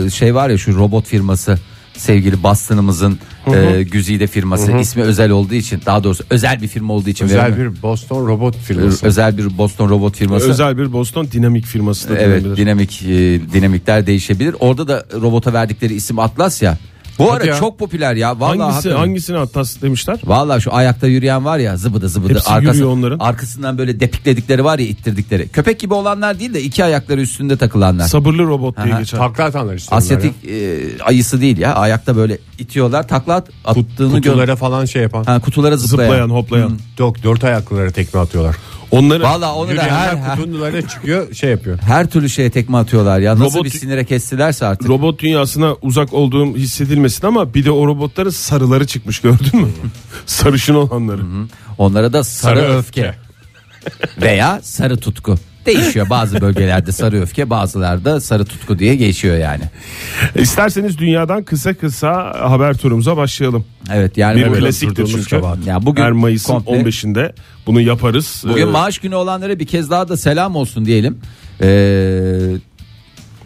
e, 0.05 0.09
şey 0.09 0.35
var 0.35 0.49
ya 0.49 0.57
şu 0.57 0.75
robot 0.75 1.05
firması 1.05 1.57
sevgili 1.97 2.43
Boston'ımızın 2.43 3.19
e, 3.55 3.83
güzide 3.83 4.27
firması 4.27 4.71
ismi 4.71 5.03
özel 5.03 5.29
olduğu 5.31 5.53
için 5.53 5.81
daha 5.85 6.03
doğrusu 6.03 6.23
özel 6.29 6.61
bir 6.61 6.67
firma 6.67 6.93
olduğu 6.93 7.09
için 7.09 7.25
Özel 7.25 7.37
veremiyorum. 7.37 7.75
bir 7.75 7.81
Boston 7.81 8.27
robot 8.27 8.57
firması. 8.57 9.05
özel 9.07 9.37
bir 9.37 9.57
Boston 9.57 9.89
robot 9.89 10.15
firması. 10.17 10.49
Özel 10.49 10.77
bir 10.77 10.93
Boston 10.93 11.27
dinamik 11.31 11.65
firması 11.65 12.09
da 12.09 12.17
Evet 12.17 12.43
denilebilir. 12.43 12.57
dinamik 12.65 13.01
e, 13.03 13.07
dinamikler 13.53 14.07
değişebilir. 14.07 14.55
Orada 14.59 14.87
da 14.87 15.05
robota 15.21 15.53
verdikleri 15.53 15.93
isim 15.93 16.19
Atlas 16.19 16.61
ya. 16.61 16.77
Bu 17.19 17.31
Hadi 17.31 17.43
ara 17.43 17.45
ya. 17.45 17.55
çok 17.59 17.79
popüler 17.79 18.15
ya. 18.15 18.39
Vallahi 18.39 18.57
Hangisi, 18.57 18.73
hakikaten. 18.75 18.97
hangisini 18.97 19.37
Atlas 19.37 19.81
demişler? 19.81 20.19
Vallahi 20.25 20.61
şu 20.61 20.73
ayakta 20.75 21.07
yürüyen 21.07 21.45
var 21.45 21.57
ya 21.57 21.77
zıbıdı 21.77 22.09
zıbıdı. 22.09 22.33
Hepsi 22.33 22.53
yürüyor 22.61 22.89
onların. 22.89 23.19
Arkasından 23.19 23.77
böyle 23.77 23.99
depikledikleri 23.99 24.63
var 24.63 24.79
ya 24.79 24.85
ittirdikleri. 24.85 25.47
Köpek 25.47 25.79
gibi 25.79 25.93
olanlar 25.93 26.39
değil 26.39 26.53
de 26.53 26.61
iki 26.61 26.83
ayakları 26.83 27.21
üstünde 27.21 27.57
takılanlar. 27.57 28.07
Sabırlı 28.07 28.43
robot 28.43 28.83
diye 28.83 28.93
Aha. 28.93 28.99
geçer. 28.99 29.17
Takla 29.17 29.43
atanlar 29.43 29.75
işte. 29.75 29.95
Asyatik 29.95 30.33
e, 30.49 30.79
ayısı 31.03 31.41
değil 31.41 31.57
ya. 31.57 31.75
Ayakta 31.75 32.15
böyle 32.15 32.37
itiyorlar. 32.59 33.07
Takla 33.07 33.33
at, 33.35 33.49
attığını 33.65 34.19
gör. 34.19 34.31
Kutulara 34.31 34.55
falan 34.55 34.85
şey 34.85 35.01
yapan. 35.01 35.23
Ha, 35.23 35.39
kutulara 35.39 35.77
zıplayan. 35.77 36.09
Zıplayan 36.09 36.29
hoplayan. 36.29 36.79
Dört, 36.97 37.23
dört 37.23 37.43
ayaklılara 37.43 37.91
tekme 37.91 38.19
atıyorlar. 38.19 38.55
Onları 38.95 39.23
Vallahi 39.23 39.51
onu 39.51 39.77
da 39.77 39.83
her, 39.83 40.17
her, 40.17 40.87
çıkıyor 40.87 41.33
şey 41.33 41.49
yapıyor. 41.51 41.79
her 41.79 42.07
türlü 42.09 42.29
şeye 42.29 42.49
tekme 42.51 42.77
atıyorlar 42.77 43.19
ya. 43.19 43.39
Nasıl 43.39 43.59
Robot- 43.59 43.63
bir 43.63 43.69
sinire 43.69 44.05
kestilerse 44.05 44.65
artık. 44.65 44.89
robot 44.89 45.19
dünyasına 45.19 45.75
uzak 45.81 46.13
olduğum 46.13 46.55
hissedilmesin 46.55 47.27
ama 47.27 47.53
bir 47.53 47.65
de 47.65 47.71
o 47.71 47.87
robotların 47.87 48.29
sarıları 48.29 48.87
çıkmış 48.87 49.19
gördün 49.19 49.61
mü? 49.61 49.67
Sarışın 50.25 50.73
olanları. 50.75 51.21
Onlara 51.77 52.13
da 52.13 52.23
sarı, 52.23 52.59
Sarı 52.59 52.77
öfke. 52.77 53.01
öfke. 53.01 53.15
veya 54.21 54.59
sarı 54.63 54.97
tutku. 54.97 55.35
Değişiyor 55.65 56.09
bazı 56.09 56.41
bölgelerde 56.41 56.91
sarı 56.91 57.21
öfke 57.21 57.49
bazılarda 57.49 58.21
sarı 58.21 58.45
tutku 58.45 58.79
diye 58.79 58.95
geçiyor 58.95 59.37
yani. 59.37 59.63
İsterseniz 60.35 60.97
dünyadan 60.97 61.43
kısa 61.43 61.73
kısa 61.73 62.33
haber 62.49 62.77
turumuza 62.77 63.17
başlayalım. 63.17 63.65
Evet 63.93 64.17
yani 64.17 64.45
Bir 64.45 64.53
klasiktir 64.59 65.07
çünkü. 65.07 65.41
Ya 65.65 65.85
bugün 65.85 66.03
Her 66.03 66.11
Mayıs'ın 66.11 66.53
komple- 66.53 66.83
15'inde 66.83 67.33
bunu 67.67 67.81
yaparız. 67.81 68.43
Bugün 68.49 68.61
Ee, 68.67 68.71
maaş 68.71 68.99
günü 68.99 69.15
olanlara 69.15 69.59
bir 69.59 69.65
kez 69.67 69.89
daha 69.89 70.07
da 70.07 70.17
selam 70.17 70.55
olsun 70.55 70.85
diyelim. 70.85 71.17
Ee, 71.61 72.39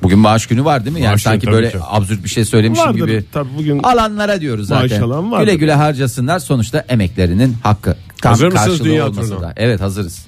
bugün 0.03 0.19
maaş 0.19 0.47
günü 0.47 0.65
var 0.65 0.85
değil 0.85 0.95
mi? 0.95 1.01
Yani 1.01 1.11
Maaş 1.11 1.21
sanki 1.21 1.47
böyle 1.47 1.71
ki. 1.71 1.77
absürt 1.81 2.23
bir 2.23 2.29
şey 2.29 2.45
söylemişim 2.45 2.85
vardır. 2.85 2.99
gibi. 2.99 3.23
Tabii 3.31 3.49
bugün 3.57 3.79
Alanlara 3.83 4.41
diyoruz 4.41 4.67
zaten. 4.67 5.01
Alan 5.01 5.31
vardır. 5.31 5.45
Güle 5.45 5.55
güle 5.55 5.73
harcasınlar 5.73 6.39
sonuçta 6.39 6.85
emeklerinin 6.89 7.55
hakkı. 7.63 7.97
Tam 8.21 8.31
Hazır 8.31 8.51
mısınız 8.51 8.83
dünya 8.83 9.11
turuna? 9.11 9.41
da. 9.41 9.53
Evet 9.57 9.81
hazırız. 9.81 10.25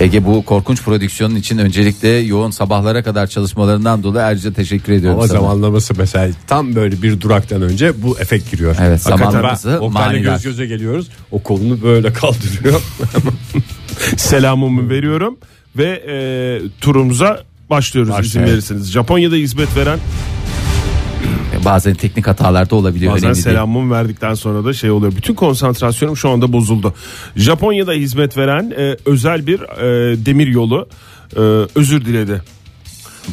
Ege 0.00 0.24
bu 0.24 0.44
korkunç 0.44 0.82
prodüksiyonun 0.82 1.34
için 1.36 1.58
öncelikle 1.58 2.08
yoğun 2.08 2.50
sabahlara 2.50 3.02
kadar 3.02 3.26
çalışmalarından 3.26 4.02
dolayı 4.02 4.24
ayrıca 4.24 4.52
teşekkür 4.52 4.92
ediyorum 4.92 5.18
Ama 5.18 5.28
sana. 5.28 5.38
zamanlaması 5.40 5.94
mesela 5.98 6.28
tam 6.46 6.74
böyle 6.74 7.02
bir 7.02 7.20
duraktan 7.20 7.62
önce 7.62 8.02
bu 8.02 8.18
efekt 8.20 8.50
giriyor. 8.50 8.76
Evet, 8.80 9.06
Hakikaten 9.06 9.30
zamanlaması 9.30 9.68
ben 9.68 9.86
Oktay'la 9.86 10.08
manidar. 10.10 10.32
göz 10.32 10.42
göze 10.42 10.66
geliyoruz. 10.66 11.08
O 11.30 11.42
kolunu 11.42 11.82
böyle 11.82 12.12
kaldırıyor. 12.12 12.80
selamımı 14.16 14.90
veriyorum 14.90 15.36
ve 15.76 16.02
e, 16.08 16.16
turumuza 16.80 17.42
başlıyoruz 17.70 18.10
izin 18.12 18.18
Başlayalım. 18.24 18.52
verirseniz. 18.52 18.92
Japonya'da 18.92 19.34
hizmet 19.36 19.76
veren 19.76 19.98
Bazen 21.64 21.94
teknik 21.94 22.26
hatalar 22.26 22.70
da 22.70 22.74
olabiliyor. 22.76 23.12
bazen 23.12 23.32
selamımı 23.32 23.94
verdikten 23.94 24.34
sonra 24.34 24.64
da 24.64 24.72
şey 24.72 24.90
oluyor. 24.90 25.16
Bütün 25.16 25.34
konsantrasyonum 25.34 26.16
şu 26.16 26.28
anda 26.30 26.52
bozuldu. 26.52 26.94
Japonya'da 27.36 27.92
hizmet 27.92 28.36
veren 28.36 28.72
e, 28.78 28.96
özel 29.04 29.46
bir 29.46 29.60
e, 29.60 30.26
demir 30.26 30.46
yolu 30.46 30.88
e, 31.36 31.40
özür 31.74 32.04
diledi. 32.04 32.42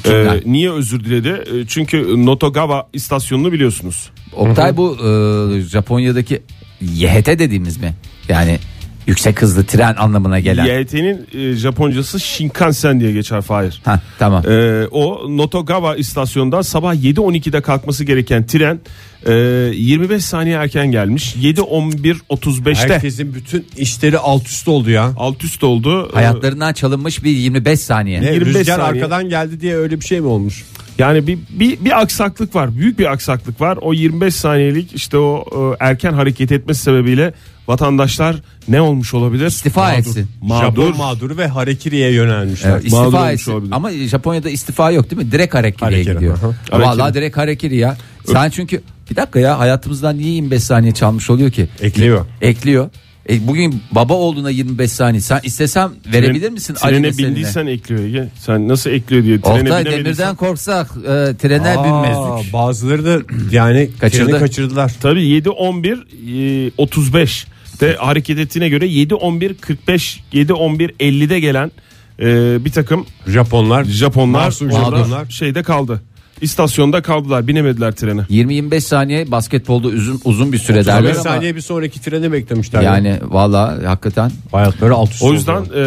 Kimden? 0.04 0.38
E, 0.38 0.42
niye 0.46 0.72
özür 0.72 1.04
diledi? 1.04 1.30
E, 1.30 1.66
çünkü 1.68 2.26
Notogawa 2.26 2.88
istasyonunu 2.94 3.52
biliyorsunuz. 3.52 4.10
Oktay 4.34 4.78
bu 4.78 4.98
e, 4.98 5.62
Japonya'daki 5.62 6.44
YHT 6.82 7.28
dediğimiz 7.28 7.78
mi? 7.78 7.96
Yani 8.30 8.60
Yüksek 9.08 9.42
hızlı 9.42 9.64
tren 9.66 9.96
anlamına 9.96 10.40
gelen. 10.40 10.82
YT'nin 10.82 11.28
e, 11.34 11.56
Japoncası 11.56 12.20
Shinkansen 12.20 13.00
diye 13.00 13.12
geçer 13.12 13.42
Fahir. 13.42 13.82
Ha 13.86 14.02
tamam. 14.20 14.44
Ee, 14.50 14.88
o 14.92 15.38
Notogawa 15.38 15.96
istasyonunda 15.96 16.64
sabah 16.64 16.96
7.12'de 16.96 17.62
kalkması 17.62 18.04
gereken 18.04 18.48
tren 18.48 18.80
e, 19.26 19.34
25 19.34 20.26
saniye 20.26 20.56
erken 20.56 20.92
gelmiş. 20.92 21.36
7.11.35'te 21.36 22.94
Herkesin 22.94 23.34
bütün 23.34 23.68
işleri 23.78 24.18
alt 24.18 24.48
üst 24.48 24.68
oldu 24.68 24.90
ya. 24.90 25.12
alt 25.18 25.44
üst 25.44 25.64
oldu. 25.64 26.10
Ee, 26.10 26.14
Hayatlarından 26.14 26.74
çalınmış 26.74 27.24
bir 27.24 27.32
25 27.32 27.80
saniye. 27.80 28.22
Ne, 28.22 28.34
25 28.34 28.56
rüzgar 28.56 28.78
saniye. 28.80 29.04
arkadan 29.04 29.30
geldi 29.30 29.62
diye 29.62 29.76
öyle 29.76 30.00
bir 30.00 30.06
şey 30.06 30.22
mi 30.22 30.28
olmuş? 30.28 30.64
Yani 30.98 31.28
bir, 31.28 31.40
bir 31.50 31.86
bir 31.86 32.02
aksaklık 32.02 32.56
var. 32.56 32.78
Büyük 32.78 33.00
bir 33.00 33.12
aksaklık 33.12 33.62
var. 33.62 33.78
O 33.82 33.94
25 33.94 34.36
saniyelik 34.36 34.96
işte 34.96 35.18
o 35.18 35.46
e, 35.80 35.86
erken 35.86 36.14
hareket 36.14 36.52
etmesi 36.52 36.82
sebebiyle 36.82 37.34
vatandaşlar 37.72 38.36
ne 38.68 38.82
olmuş 38.82 39.14
olabilir? 39.14 39.46
İstifa 39.46 39.94
etsin. 39.94 40.28
Mağdur. 40.42 40.66
Japon 40.66 40.98
mağduru 40.98 41.38
ve 41.38 41.48
harekiriye 41.48 42.12
yönelmişler. 42.14 42.70
Evet, 42.72 42.92
Mağdur 42.92 43.06
istifa 43.06 43.20
olmuş 43.24 43.34
etsin. 43.34 43.52
olabilir. 43.52 43.72
Ama 43.72 43.92
Japonya'da 43.92 44.50
istifa 44.50 44.92
yok 44.92 45.12
değil 45.12 45.22
mi? 45.22 45.32
Direkt 45.32 45.54
harekiriye 45.54 45.90
Harekiri, 45.92 46.14
gidiyor. 46.14 46.38
aha. 46.38 46.80
Vallahi 46.80 46.98
Harekiri. 47.00 47.14
direkt 47.22 47.38
harekiri 47.38 47.76
ya. 47.76 47.98
Sen 48.26 48.50
çünkü 48.50 48.82
bir 49.12 49.16
dakika 49.16 49.40
ya 49.40 49.60
hayatımızdan 49.60 50.18
niye 50.18 50.34
25 50.34 50.64
saniye 50.64 50.94
çalmış 50.94 51.30
oluyor 51.30 51.52
ki? 51.52 51.68
Ekliyor. 51.82 52.26
Ekliyor. 52.42 52.90
E, 53.30 53.48
bugün 53.48 53.82
baba 53.92 54.14
olduğuna 54.14 54.50
25 54.50 54.92
saniye. 54.92 55.22
Sen 55.22 55.40
istesem 55.44 55.92
verebilir 56.14 56.50
misin? 56.50 56.78
Ali 56.82 56.96
Trene 57.02 57.18
bindiysen 57.18 57.68
ekliyor 57.68 58.04
Ege. 58.04 58.28
Sen 58.40 58.68
nasıl 58.68 58.90
ekliyor 58.90 59.24
diye 59.24 59.42
trene 59.42 59.62
Oktay 59.62 59.86
demirden 59.86 60.36
korksak 60.36 60.88
e, 61.04 61.08
trene 61.38 61.78
Aa, 61.78 61.84
binmezdik. 61.84 62.54
bazıları 62.54 63.06
da 63.06 63.22
yani 63.52 63.90
Kaçırdı. 64.00 64.26
treni 64.30 64.40
kaçırdılar. 64.40 64.92
Tabii 65.02 65.24
7 65.26 65.50
11 65.50 66.68
e, 66.68 66.72
35 66.78 67.48
de 67.82 67.96
hareket 67.96 68.40
ettiğine 68.40 68.70
göre 68.70 68.88
7 68.88 69.16
11 69.16 69.54
45 69.54 70.24
7 70.34 70.54
11 70.54 70.90
50'de 70.90 71.40
gelen 71.40 71.72
e, 72.20 72.26
bir 72.66 72.72
takım 72.72 73.06
Japonlar, 73.28 73.84
Japonlar 73.84 74.52
Japonlar. 74.52 75.30
şeyde 75.30 75.64
kaldı. 75.64 76.02
İstasyonda 76.42 77.02
kaldılar, 77.02 77.48
binemediler 77.48 77.92
trene. 77.92 78.22
20-25 78.22 78.82
saniye 78.82 79.32
basketbolda 79.32 79.88
uzun 79.88 80.22
uzun 80.26 80.52
bir 80.54 80.58
süre 80.58 80.80
35 80.80 80.88
derler 80.96 81.12
ama 81.12 81.24
saniye 81.24 81.56
bir 81.56 81.62
sonraki 81.62 82.02
treni 82.02 82.32
beklemişler. 82.32 82.82
yani 82.82 83.20
valla 83.24 83.80
hakikaten 83.86 84.32
hayatları 84.52 84.94
alt 84.94 85.12
üst 85.12 85.24
O 85.24 85.26
oldu. 85.26 85.34
yüzden 85.34 85.64
e, 85.76 85.84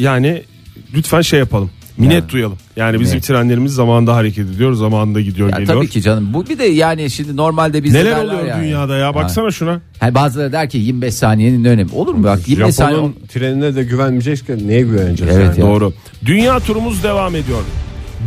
yani 0.00 0.42
lütfen 0.94 1.20
şey 1.20 1.38
yapalım. 1.38 1.70
Minnet 1.98 2.12
Yani. 2.22 2.28
duyalım. 2.30 2.58
Yani 2.76 3.00
bizim 3.00 3.14
Evet. 3.14 3.24
trenlerimiz 3.26 3.74
zamanında 3.74 4.14
hareket 4.16 4.50
ediyor, 4.50 4.72
zamanında 4.72 5.20
gidiyor, 5.20 5.48
ya 5.50 5.58
geliyor. 5.58 5.76
tabii 5.76 5.88
ki 5.88 6.02
canım 6.02 6.34
bu 6.34 6.46
bir 6.46 6.58
de 6.58 6.64
yani 6.64 7.10
şimdi 7.10 7.36
normalde 7.36 7.84
bizde 7.84 7.98
Neler 7.98 8.24
oluyor 8.24 8.44
yani. 8.44 8.62
dünyada 8.64 8.96
ya? 8.96 9.14
Baksana 9.14 9.50
şuna. 9.50 9.80
Ha, 10.00 10.14
bazıları 10.14 10.52
der 10.52 10.70
ki 10.70 10.78
25 10.78 11.14
saniyenin 11.14 11.64
ne 11.64 11.68
önemi 11.68 11.90
olur 11.92 12.14
mu 12.14 12.24
bak 12.24 12.48
25 12.48 12.74
saniye 12.74 13.10
trenine 13.28 13.74
de 13.74 13.84
güvenmeyeceğiz 13.84 14.44
ki 14.46 14.68
neye 14.68 14.80
güveneceğiz? 14.80 15.36
Evet 15.36 15.58
yani? 15.58 15.60
ya. 15.60 15.66
Doğru. 15.74 15.92
Dünya 16.24 16.60
turumuz 16.60 17.02
devam 17.02 17.34
ediyor. 17.36 17.60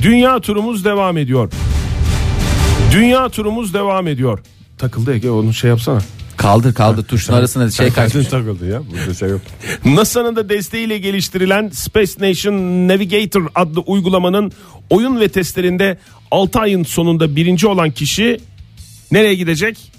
Dünya 0.02 0.40
turumuz 0.40 0.86
devam 0.86 1.18
ediyor. 1.18 1.52
Dünya 2.94 3.30
turumuz 3.30 3.74
devam 3.74 4.08
ediyor. 4.08 4.40
Takıldı 4.78 5.14
Ege 5.14 5.30
onu 5.30 5.54
şey 5.54 5.70
yapsana. 5.70 6.00
Kaldır 6.40 6.74
kaldır 6.74 7.04
tuşun 7.04 7.34
arasına 7.34 7.72
şey 7.72 7.88
kaçmış. 7.88 8.14
Kaçmış 8.14 8.28
takıldı 8.32 8.70
ya. 8.70 8.82
Burada 8.92 9.14
şey 9.14 9.30
yok. 9.30 9.42
NASA'nın 9.86 10.36
da 10.36 10.50
desteğiyle 10.50 10.98
geliştirilen 10.98 11.70
Space 11.70 12.12
Nation 12.20 12.88
Navigator 12.88 13.48
adlı 13.56 13.80
uygulamanın 13.80 14.52
oyun 14.90 15.20
ve 15.20 15.30
testlerinde 15.30 15.98
6 16.32 16.60
ayın 16.60 16.84
sonunda 16.84 17.36
birinci 17.36 17.68
olan 17.68 17.92
kişi 17.92 18.40
nereye 19.12 19.36
gidecek? 19.36 19.92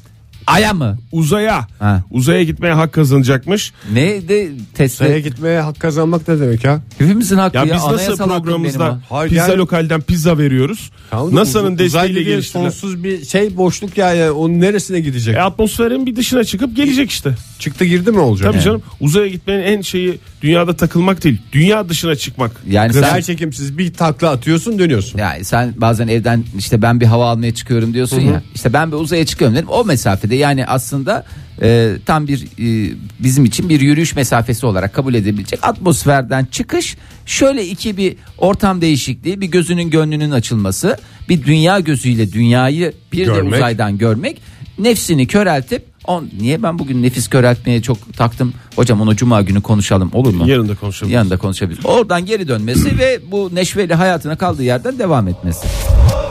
Aya 0.46 0.72
mı? 0.72 0.98
Uzaya. 1.12 1.66
Ha. 1.78 2.02
Uzaya 2.10 2.42
gitmeye 2.42 2.74
hak 2.74 2.92
kazanacakmış. 2.92 3.72
Ne 3.92 4.28
de 4.28 4.46
Saya 4.46 4.58
testi? 4.74 5.22
gitmeye 5.22 5.60
hak 5.60 5.80
kazanmak 5.80 6.28
ne 6.28 6.40
demek 6.40 6.64
ya? 6.64 6.80
Hepimizin 6.98 7.36
hakkı 7.36 7.56
Ya 7.56 7.64
ya. 7.64 7.74
biz 7.76 7.82
nasıl 7.84 8.16
programımızda. 8.16 9.00
Hayır, 9.08 9.30
pizza 9.30 9.48
yani- 9.48 9.58
lokalden 9.58 10.00
pizza 10.00 10.38
veriyoruz. 10.38 10.90
Tamam 11.10 11.34
NASA'nın 11.34 11.78
desteğiyle 11.78 12.22
geliştirilen 12.22 12.70
sonsuz 12.70 13.04
bir 13.04 13.24
şey 13.24 13.56
boşluk 13.56 13.98
ya, 13.98 14.12
yani 14.14 14.30
onun 14.30 14.60
neresine 14.60 15.00
gidecek? 15.00 15.34
e, 15.36 15.42
atmosferin 15.42 16.06
bir 16.06 16.16
dışına 16.16 16.44
çıkıp 16.44 16.76
gelecek 16.76 17.10
işte. 17.10 17.34
Çıktı 17.60 17.84
girdi 17.84 18.10
mi 18.12 18.18
olacak? 18.18 18.52
Tabii 18.52 18.62
canım 18.62 18.82
uzaya 19.00 19.28
gitmenin 19.28 19.62
en 19.62 19.80
şeyi 19.80 20.18
dünyada 20.42 20.76
takılmak 20.76 21.24
değil. 21.24 21.38
Dünya 21.52 21.88
dışına 21.88 22.14
çıkmak. 22.14 22.50
Yani 22.70 22.92
sen 22.92 23.02
Yer 23.02 23.22
çekimsiz 23.22 23.78
bir 23.78 23.92
takla 23.92 24.30
atıyorsun 24.30 24.78
dönüyorsun. 24.78 25.18
ya 25.18 25.36
sen 25.42 25.74
bazen 25.76 26.08
evden 26.08 26.44
işte 26.58 26.82
ben 26.82 27.00
bir 27.00 27.06
hava 27.06 27.30
almaya 27.30 27.54
çıkıyorum 27.54 27.94
diyorsun 27.94 28.20
ya. 28.20 28.42
İşte 28.54 28.72
ben 28.72 28.92
bir 28.92 28.96
uzaya 28.96 29.26
çıkıyorum 29.26 29.56
dedim. 29.56 29.68
O 29.68 29.84
mesafede 29.84 30.36
yani 30.36 30.66
aslında 30.66 31.24
e, 31.62 31.92
tam 32.06 32.28
bir 32.28 32.42
e, 32.42 32.94
bizim 33.18 33.44
için 33.44 33.68
bir 33.68 33.80
yürüyüş 33.80 34.16
mesafesi 34.16 34.66
olarak 34.66 34.94
kabul 34.94 35.14
edebilecek 35.14 35.60
atmosferden 35.62 36.44
çıkış 36.44 36.96
şöyle 37.26 37.66
iki 37.66 37.96
bir 37.96 38.16
ortam 38.38 38.80
değişikliği 38.80 39.40
bir 39.40 39.46
gözünün 39.46 39.90
gönlünün 39.90 40.30
açılması 40.30 40.96
bir 41.28 41.44
dünya 41.44 41.80
gözüyle 41.80 42.32
dünyayı 42.32 42.92
bir 43.12 43.18
de 43.18 43.24
Görmek. 43.24 43.54
uzaydan 43.54 43.98
görmek 43.98 44.40
nefsini 44.78 45.26
köreltip 45.26 45.89
on, 46.06 46.28
niye 46.40 46.62
ben 46.62 46.78
bugün 46.78 47.02
nefis 47.02 47.28
köreltmeye 47.28 47.82
çok 47.82 48.14
taktım 48.14 48.52
hocam 48.76 49.00
onu 49.00 49.16
cuma 49.16 49.42
günü 49.42 49.60
konuşalım 49.62 50.10
olur 50.12 50.34
mu? 50.34 50.48
Yarın 50.48 50.68
da 50.68 50.74
konuşalım. 50.74 51.12
yanında 51.12 51.36
konuşabiliriz. 51.36 51.86
Oradan 51.86 52.26
geri 52.26 52.48
dönmesi 52.48 52.98
ve 52.98 53.20
bu 53.30 53.50
neşveli 53.54 53.94
hayatına 53.94 54.36
kaldığı 54.36 54.62
yerden 54.62 54.98
devam 54.98 55.28
etmesi. 55.28 55.66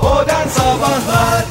Modern 0.04 0.48
Sabahlar 0.48 1.46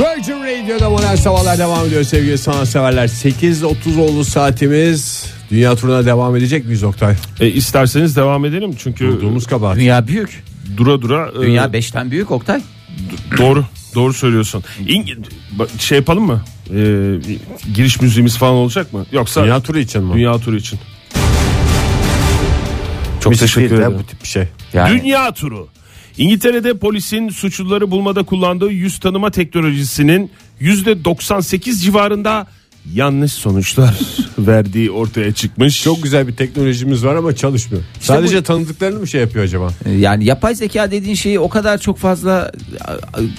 Virgin 0.00 0.32
Radio'da 0.42 0.90
modern 0.90 1.14
sabahlar 1.14 1.58
devam 1.58 1.86
ediyor 1.86 2.04
sevgili 2.04 2.38
sanatseverler. 2.38 3.08
8.30 3.08 4.00
oldu 4.00 4.24
saatimiz. 4.24 5.26
Dünya 5.50 5.76
turuna 5.76 6.06
devam 6.06 6.36
edecek 6.36 6.64
miyiz 6.64 6.82
Oktay? 6.82 7.14
E, 7.40 7.48
isterseniz 7.50 8.16
devam 8.16 8.44
edelim 8.44 8.74
çünkü 8.78 9.06
Durduğumuz 9.06 9.46
kabahat. 9.46 9.76
Dünya 9.76 10.06
büyük. 10.06 10.44
dura 10.76 11.02
dura 11.02 11.30
e, 11.38 11.42
Dünya 11.42 11.64
5'ten 11.64 12.10
büyük 12.10 12.30
Oktay. 12.30 12.62
Doğru 13.38 13.64
doğru 13.94 14.12
söylüyorsun. 14.12 14.64
İng- 14.86 15.16
şey 15.78 15.98
yapalım 15.98 16.24
mı? 16.24 16.42
E, 16.70 16.74
giriş 17.74 18.00
müziğimiz 18.00 18.36
falan 18.38 18.54
olacak 18.54 18.92
mı? 18.92 19.06
Yoksa 19.12 19.44
Dünya 19.44 19.60
turu 19.62 19.78
için 19.78 20.04
mi? 20.04 20.14
dünya 20.14 20.38
turu 20.38 20.56
için. 20.56 20.78
Çok 23.20 23.30
Müzik 23.30 23.48
teşekkür 23.48 23.74
ederim. 23.76 23.94
Bu 23.98 24.06
tip 24.06 24.22
bir 24.22 24.28
şey. 24.28 24.44
Yani 24.72 25.00
Dünya 25.00 25.32
turu. 25.34 25.68
İngiltere'de 26.18 26.78
polisin 26.78 27.28
suçluları 27.28 27.90
bulmada 27.90 28.22
kullandığı 28.22 28.70
yüz 28.70 28.98
tanıma 29.00 29.30
teknolojisinin 29.30 30.30
%98 30.60 31.82
civarında 31.82 32.46
yanlış 32.94 33.32
sonuçlar 33.32 33.98
verdiği 34.38 34.90
ortaya 34.90 35.32
çıkmış. 35.32 35.82
Çok 35.82 36.02
güzel 36.02 36.28
bir 36.28 36.36
teknolojimiz 36.36 37.04
var 37.04 37.14
ama 37.14 37.36
çalışmıyor. 37.36 37.82
Sadece 38.00 38.42
tanıdıklarını 38.42 38.98
mı 38.98 39.06
şey 39.06 39.20
yapıyor 39.20 39.44
acaba? 39.44 39.68
yani 39.98 40.24
yapay 40.24 40.54
zeka 40.54 40.90
dediğin 40.90 41.14
şeyi 41.14 41.38
o 41.40 41.48
kadar 41.48 41.78
çok 41.78 41.98
fazla 41.98 42.52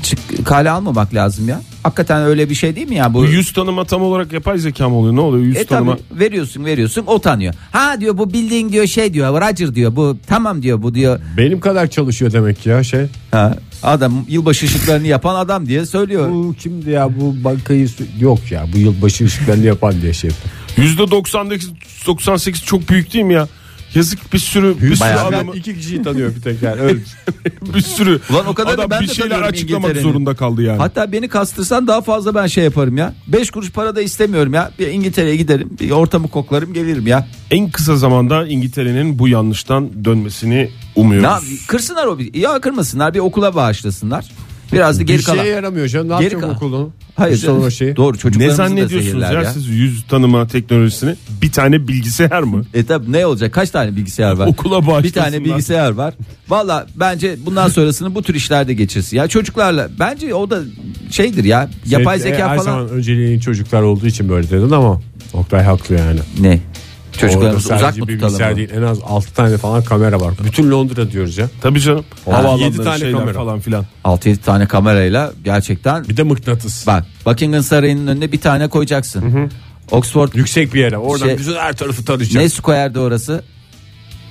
çık, 0.04 0.46
kale 0.46 0.70
almamak 0.70 1.14
lazım 1.14 1.50
ya. 1.50 1.62
Hakikaten 1.84 2.22
öyle 2.24 2.50
bir 2.50 2.56
şey 2.56 2.76
değil 2.76 2.90
mi 2.90 2.96
ya 2.96 3.14
bu? 3.14 3.18
Bu 3.18 3.26
yüz 3.26 3.54
tanıma 3.54 3.86
tam 3.86 4.02
olarak 4.02 4.34
yapay 4.34 4.58
zeka 4.58 4.90
mı 4.90 4.96
oluyor? 4.96 5.16
Ne 5.16 5.20
oluyor 5.22 5.44
yüz 5.46 5.58
E 5.58 5.66
tanıma? 5.66 5.98
tabii 6.10 6.20
veriyorsun 6.20 6.66
veriyorsun 6.66 7.04
o 7.08 7.20
tanıyor. 7.22 7.54
Ha 7.72 7.96
diyor 8.00 8.18
bu 8.18 8.34
bildiğin 8.34 8.70
diyor 8.72 8.86
şey 8.88 9.14
diyor 9.14 9.42
Roger 9.42 9.76
diyor 9.76 9.96
bu 9.96 10.18
tamam 10.28 10.62
diyor 10.62 10.82
bu 10.82 10.96
diyor. 10.96 11.20
Benim 11.38 11.60
kadar 11.60 11.88
çalışıyor 11.88 12.32
demek 12.32 12.66
ya 12.66 12.84
şey. 12.84 13.06
Ha, 13.32 13.56
adam 13.84 14.26
yılbaşı 14.30 14.66
ışıklarını 14.66 15.08
yapan 15.08 15.36
adam 15.36 15.66
diye 15.68 15.86
söylüyor. 15.86 16.30
Bu 16.30 16.56
kimdi 16.60 16.90
ya 16.90 17.20
bu 17.20 17.44
bankayı 17.44 17.88
yok 18.20 18.52
ya 18.52 18.66
bu 18.74 18.78
yılbaşı 18.78 19.26
ışıklarını 19.26 19.66
yapan 19.66 20.02
diye 20.02 20.14
şey 20.14 20.30
yapıyor. 20.30 20.54
Yüzde 20.78 21.12
98 21.12 21.72
98 22.08 22.64
çok 22.66 22.90
büyük 22.90 23.14
değil 23.14 23.26
mi 23.26 23.34
ya? 23.34 23.48
Yazık 23.96 24.34
bir 24.34 24.40
sürü 24.40 24.76
bir 24.82 24.96
sürü 24.96 25.00
Bayağı. 25.00 25.26
adamı 25.26 25.54
Ben 25.54 25.60
iki 25.60 25.76
kişiyi 25.76 26.04
tanıyor 26.04 26.36
bir 26.36 26.42
tek 26.42 26.62
yani 26.62 26.82
öyle. 26.82 27.00
bir 27.76 27.82
sürü 27.96 28.20
Ulan 28.30 28.46
o 28.48 28.54
kadar 28.54 28.78
da 28.78 28.82
adam 28.82 28.90
ben 28.92 29.02
bir 29.02 29.08
de 29.08 29.14
şeyler 29.14 29.42
açıklamak 29.42 29.98
zorunda 29.98 30.36
kaldı 30.36 30.64
yani. 30.64 30.78
Hatta 30.78 31.12
beni 31.12 31.28
kastırsan 31.28 31.88
daha 31.88 32.02
fazla 32.02 32.36
ben 32.36 32.48
şey 32.48 32.64
yaparım 32.64 32.98
ya. 32.98 33.14
5 33.28 33.52
kuruş 33.52 33.72
para 33.72 33.96
da 33.96 34.02
istemiyorum 34.02 34.54
ya. 34.54 34.72
Bir 34.80 34.88
İngiltere'ye 34.88 35.36
giderim. 35.36 35.70
Bir 35.80 35.92
ortamı 35.92 36.28
koklarım 36.28 36.74
gelirim 36.74 37.08
ya. 37.08 37.28
En 37.52 37.70
kısa 37.72 37.96
zamanda 37.96 38.48
İngiltere'nin 38.48 39.20
bu 39.20 39.28
yanlıştan 39.28 40.06
dönmesini 40.06 40.70
umuyoruz. 40.96 41.50
Ne 41.52 41.58
kırsınlar 41.68 42.06
o 42.06 42.20
bir. 42.20 42.34
Ya 42.34 42.60
kırmasınlar 42.60 43.14
bir 43.14 43.20
okula 43.20 43.56
bağışlasınlar. 43.56 44.32
Biraz 44.74 45.00
da 45.00 45.04
geri 45.04 45.18
bir 45.18 45.24
kalan. 45.24 45.38
şeye 45.44 45.50
yaramıyor 45.54 45.88
canım. 45.88 46.10
Ne 46.10 46.20
Geri 46.20 46.34
yapacak 46.34 46.56
okulunu? 46.56 46.92
Hayır. 47.16 47.38
Sonra 47.38 47.66
o 47.66 47.70
şeyi. 47.72 47.96
Doğru 47.96 48.14
Ne 48.14 48.20
çocuklarımızı 48.20 48.58
zannediyorsunuz 48.58 49.22
ya, 49.24 49.32
ya. 49.32 49.46
siz 49.54 49.68
yüz 49.68 50.04
tanıma 50.08 50.48
teknolojisini? 50.48 51.16
Bir 51.42 51.52
tane 51.52 51.88
bilgisayar 51.88 52.42
mı? 52.44 52.66
E 52.74 52.86
tabi 52.86 53.12
ne 53.12 53.26
olacak? 53.26 53.54
Kaç 53.54 53.70
tane 53.70 53.96
bilgisayar 53.96 54.32
var? 54.34 54.48
Okula 54.48 54.82
Bir 54.82 54.88
bağışlasınlar. 54.88 55.26
tane 55.26 55.46
bilgisayar 55.46 55.92
var. 55.92 56.14
Valla 56.50 56.88
bence 56.96 57.36
bundan 57.46 57.68
sonrasını 57.68 58.16
bu 58.16 58.22
tür 58.24 58.36
işlerde 58.36 58.74
geçirsin. 58.74 59.18
Ya 59.18 59.28
çocuklarla 59.28 59.90
bence 60.00 60.34
o 60.34 60.50
da 60.50 60.60
şeydir 61.12 61.44
ya. 61.44 61.70
Yapay 61.86 62.20
Şey, 62.20 62.32
zeka 62.32 62.50
her 62.50 62.58
falan. 62.58 62.64
zaman 62.64 62.90
önceliğin 62.90 63.40
çocuklar 63.40 63.82
olduğu 63.82 64.08
için 64.08 64.30
böyle 64.30 64.50
dedin 64.50 64.72
ama 64.72 65.02
Oktay 65.34 65.64
haklı 65.64 65.96
yani. 65.96 66.20
Ne? 66.42 66.60
Çocuklarımızı 67.18 67.68
Orada 67.68 67.76
uzak 67.78 67.80
sadece 67.80 68.02
mı 68.02 68.08
tutalım? 68.08 68.30
bilgisayar 68.32 68.56
değil 68.56 68.70
en 68.78 68.82
az 68.82 69.00
6 69.06 69.34
tane 69.34 69.58
falan 69.58 69.84
kamera 69.84 70.20
var. 70.22 70.34
Bütün 70.46 70.72
Londra 70.72 71.12
diyoruz 71.12 71.38
ya. 71.38 71.50
Tabii 71.62 71.80
canım. 71.82 72.06
Ha, 72.26 72.32
Havaalanları, 72.38 72.64
yedi 72.64 72.84
tane 72.84 72.98
şeyler 73.00 73.20
kamera. 73.20 73.34
falan 73.34 73.60
filan. 73.60 73.86
6-7 74.06 74.38
tane 74.38 74.66
kamerayla 74.66 75.34
gerçekten 75.44 76.04
Bir 76.10 76.18
de 76.18 76.24
mıknatıs. 76.24 76.88
bak 76.88 77.06
Buckingham 77.26 77.64
Sarayı'nın 77.64 78.08
önüne 78.08 78.32
bir 78.32 78.42
tane 78.42 78.68
koyacaksın. 78.68 79.50
Oxford 79.92 80.34
Yüksek 80.34 80.74
bir 80.74 80.80
yere. 80.80 80.98
Oradan 80.98 81.26
Şey- 81.26 81.38
bütün 81.38 81.56
her 81.56 81.74
tarafı 81.74 82.06
tarayacak. 82.06 82.42
ne 82.44 82.50
square'di 82.50 83.00
orası? 83.00 83.44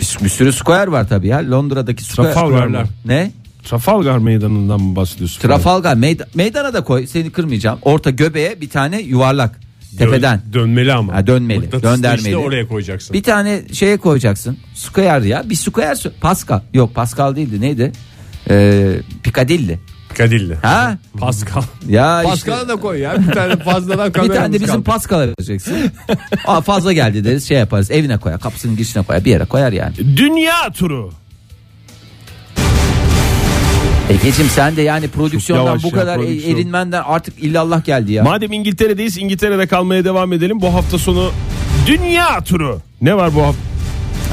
Bir, 0.00 0.24
bir 0.24 0.28
sürü 0.28 0.52
square 0.52 0.92
var 0.92 1.08
tabii 1.08 1.26
ya. 1.28 1.50
Londra'daki 1.50 2.04
square. 2.04 2.32
Trafalgar 2.32 2.66
mı? 2.66 2.82
Ne? 3.04 3.32
Trafalgar 3.64 4.18
meydanından 4.18 4.80
mı 4.80 4.96
bahsediyorsun? 4.96 5.40
Trafalgar 5.42 5.94
meyda- 5.96 6.26
meydana 6.34 6.74
da 6.74 6.84
koy. 6.84 7.06
Seni 7.06 7.30
kırmayacağım. 7.30 7.78
Orta 7.82 8.10
göbeğe 8.10 8.60
bir 8.60 8.68
tane 8.70 9.00
yuvarlak. 9.00 9.60
Tepeden. 9.98 10.40
Dön- 10.46 10.52
dönmeli 10.52 10.92
ama. 10.92 11.14
Ha, 11.14 11.26
dönmeli, 11.26 11.58
Mıknatıslı 11.58 11.88
döndermeli. 11.96 12.22
işte 12.22 12.36
oraya 12.36 12.68
koyacaksın. 12.68 13.14
Bir 13.14 13.22
tane 13.22 13.62
şeye 13.72 13.96
koyacaksın. 13.96 14.58
Square 14.74 15.28
ya. 15.28 15.50
Bir 15.50 15.54
square. 15.54 15.92
sö- 15.94 16.12
Pascal. 16.20 16.60
Yok 16.74 16.94
Pascal 16.94 17.36
değildi. 17.36 17.60
Neydi? 17.60 17.92
Ee, 18.50 18.92
Piccadilly. 19.22 19.78
Kadilli. 20.18 20.54
Ha? 20.54 20.98
Pascal. 21.20 21.62
Ya 21.88 22.22
Pascal'a 22.24 22.56
işte. 22.56 22.68
da 22.68 22.76
koy 22.76 22.98
ya. 22.98 23.16
Bir 23.28 23.32
tane 23.32 23.56
fazladan 23.56 24.08
Bir 24.08 24.12
kameramız 24.12 24.36
tane 24.38 24.48
de 24.52 24.54
bizim 24.60 24.66
kaldı. 24.74 24.84
Pascal'a 24.84 25.28
vereceksin. 25.28 25.76
Aa, 26.46 26.60
fazla 26.60 26.92
geldi 26.92 27.24
deriz 27.24 27.48
şey 27.48 27.58
yaparız. 27.58 27.90
Evine 27.90 28.18
koyar. 28.18 28.40
Kapısının 28.40 28.76
girişine 28.76 29.02
koyar. 29.02 29.24
Bir 29.24 29.30
yere 29.30 29.44
koyar 29.44 29.72
yani. 29.72 29.94
Dünya 30.16 30.70
turu. 30.74 31.10
Egeciğim 34.12 34.50
sen 34.50 34.76
de 34.76 34.82
yani 34.82 35.08
prodüksiyondan 35.08 35.82
bu 35.82 35.90
kadar 35.90 36.18
e- 36.18 36.22
prodüksiyon. 36.22 36.56
erinmenden 36.56 37.02
artık 37.06 37.38
illallah 37.42 37.84
geldi 37.84 38.12
ya. 38.12 38.22
Madem 38.24 38.52
İngiltere'deyiz 38.52 39.18
İngiltere'de 39.18 39.66
kalmaya 39.66 40.04
devam 40.04 40.32
edelim. 40.32 40.60
Bu 40.60 40.74
hafta 40.74 40.98
sonu 40.98 41.30
dünya 41.86 42.40
turu. 42.44 42.80
Ne 43.00 43.16
var 43.16 43.34
bu 43.34 43.42
hafta? 43.42 43.60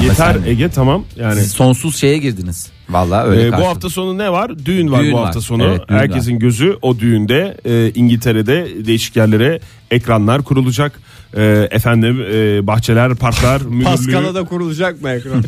Yeter 0.02 0.34
sen- 0.34 0.50
Ege 0.52 0.70
tamam 0.70 1.06
yani. 1.16 1.42
Siz 1.42 1.52
sonsuz 1.52 1.96
şeye 1.98 2.18
girdiniz. 2.18 2.68
Vallahi 2.90 3.28
öyle 3.28 3.48
Ee, 3.48 3.52
bu 3.52 3.68
hafta 3.68 3.90
sonu 3.90 4.18
ne 4.18 4.32
var? 4.32 4.66
Düğün 4.66 4.92
var 4.92 5.04
Düğün 5.04 5.12
bu 5.14 5.18
var. 5.18 5.26
hafta 5.26 5.42
sonu. 5.42 5.64
Evet, 5.64 5.82
Herkesin 5.88 6.40
gözü 6.40 6.78
o 6.82 7.00
düğünde. 7.00 7.58
Ee, 7.66 7.92
İngiltere'de 7.96 8.68
değişik 8.86 9.16
yerlere 9.16 9.60
ekranlar 9.92 10.42
kurulacak. 10.44 11.00
Ee, 11.38 11.68
efendim 11.72 12.22
e, 12.34 12.68
bahçeler, 12.68 13.16
parklar, 13.16 13.62
Pascal'a 13.84 14.20
mühürlü 14.22 14.36
da 14.36 14.44
kurulacak 14.44 15.02
mı 15.02 15.10
ekran? 15.10 15.44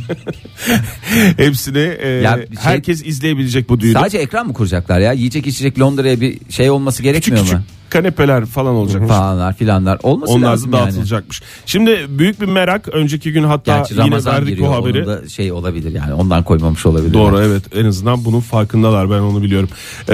hepsini 1.37 1.95
e, 1.99 2.07
Ya 2.09 2.37
bir 2.37 2.55
şey- 2.55 2.63
herkes 2.63 3.05
izleyebilecek 3.05 3.69
bu 3.69 3.79
düğünü. 3.79 3.93
Sadece 3.93 4.17
ekran 4.17 4.47
mı 4.47 4.53
kuracaklar 4.53 4.99
ya? 4.99 5.11
Yiyecek 5.13 5.47
içecek 5.47 5.79
Londra'ya 5.79 6.21
bir 6.21 6.37
şey 6.49 6.69
olması 6.69 6.97
küçük 6.97 7.13
gerekmiyor 7.13 7.43
küçük 7.43 7.57
mu? 7.59 7.63
kanepeler 7.89 8.45
falan 8.45 8.75
olacak. 8.75 9.07
Falanlar 9.07 9.53
filanlar 9.55 9.99
olması 10.03 10.33
Onlar 10.33 10.51
lazım 10.51 10.71
da 10.71 10.77
yani. 10.77 10.85
dağıtılacakmış. 10.87 11.41
Şimdi 11.65 12.05
büyük 12.09 12.41
bir 12.41 12.45
merak. 12.45 12.87
Önceki 12.87 13.31
gün 13.33 13.43
hatta 13.43 13.77
Gerçi 13.77 13.93
yine 13.93 14.03
Ramazan 14.03 14.33
verdik 14.33 14.47
giriyor. 14.49 14.67
bu 14.69 14.73
haberi. 14.75 15.03
Onun 15.03 15.07
da 15.23 15.29
şey 15.29 15.51
olabilir 15.51 15.91
yani 15.91 16.13
ondan 16.13 16.43
koymamış 16.43 16.85
olabilir. 16.85 17.13
Doğru 17.13 17.39
evet 17.41 17.63
en 17.75 17.85
azından 17.85 18.25
bunun 18.25 18.39
farkındalar 18.39 19.09
ben 19.09 19.19
onu 19.19 19.43
biliyorum. 19.43 19.69
Ee, 20.09 20.13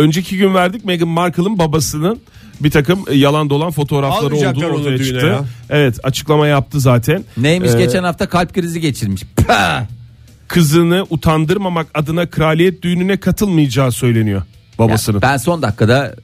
önceki 0.00 0.36
gün 0.36 0.54
verdik 0.54 0.84
Meghan 0.84 1.08
Markle'ın 1.08 1.58
babasının 1.58 2.20
bir 2.60 2.70
takım 2.70 3.04
yalan 3.12 3.50
dolan 3.50 3.70
fotoğrafları 3.70 4.24
Almayacaklar 4.26 4.62
olduğu 4.62 4.74
onu 4.74 4.80
ortaya 4.80 4.98
düğüne 4.98 5.06
çıktı. 5.08 5.26
ya. 5.26 5.44
Evet 5.70 5.98
açıklama 6.02 6.46
yaptı 6.46 6.80
zaten. 6.80 7.24
Neymiş 7.36 7.70
Ee, 7.74 7.78
geçen 7.78 8.04
hafta 8.04 8.28
kalp 8.28 8.54
krizi 8.54 8.80
geçirmiş. 8.80 9.22
Pah! 9.46 9.82
Kızını 10.48 11.06
utandırmamak 11.10 11.86
adına 11.94 12.26
kraliyet 12.30 12.82
düğününe 12.82 13.16
katılmayacağı 13.16 13.92
söyleniyor 13.92 14.42
babasının. 14.78 15.16
Ya 15.16 15.22
ben 15.22 15.36
son 15.36 15.62
dakikada 15.62 16.14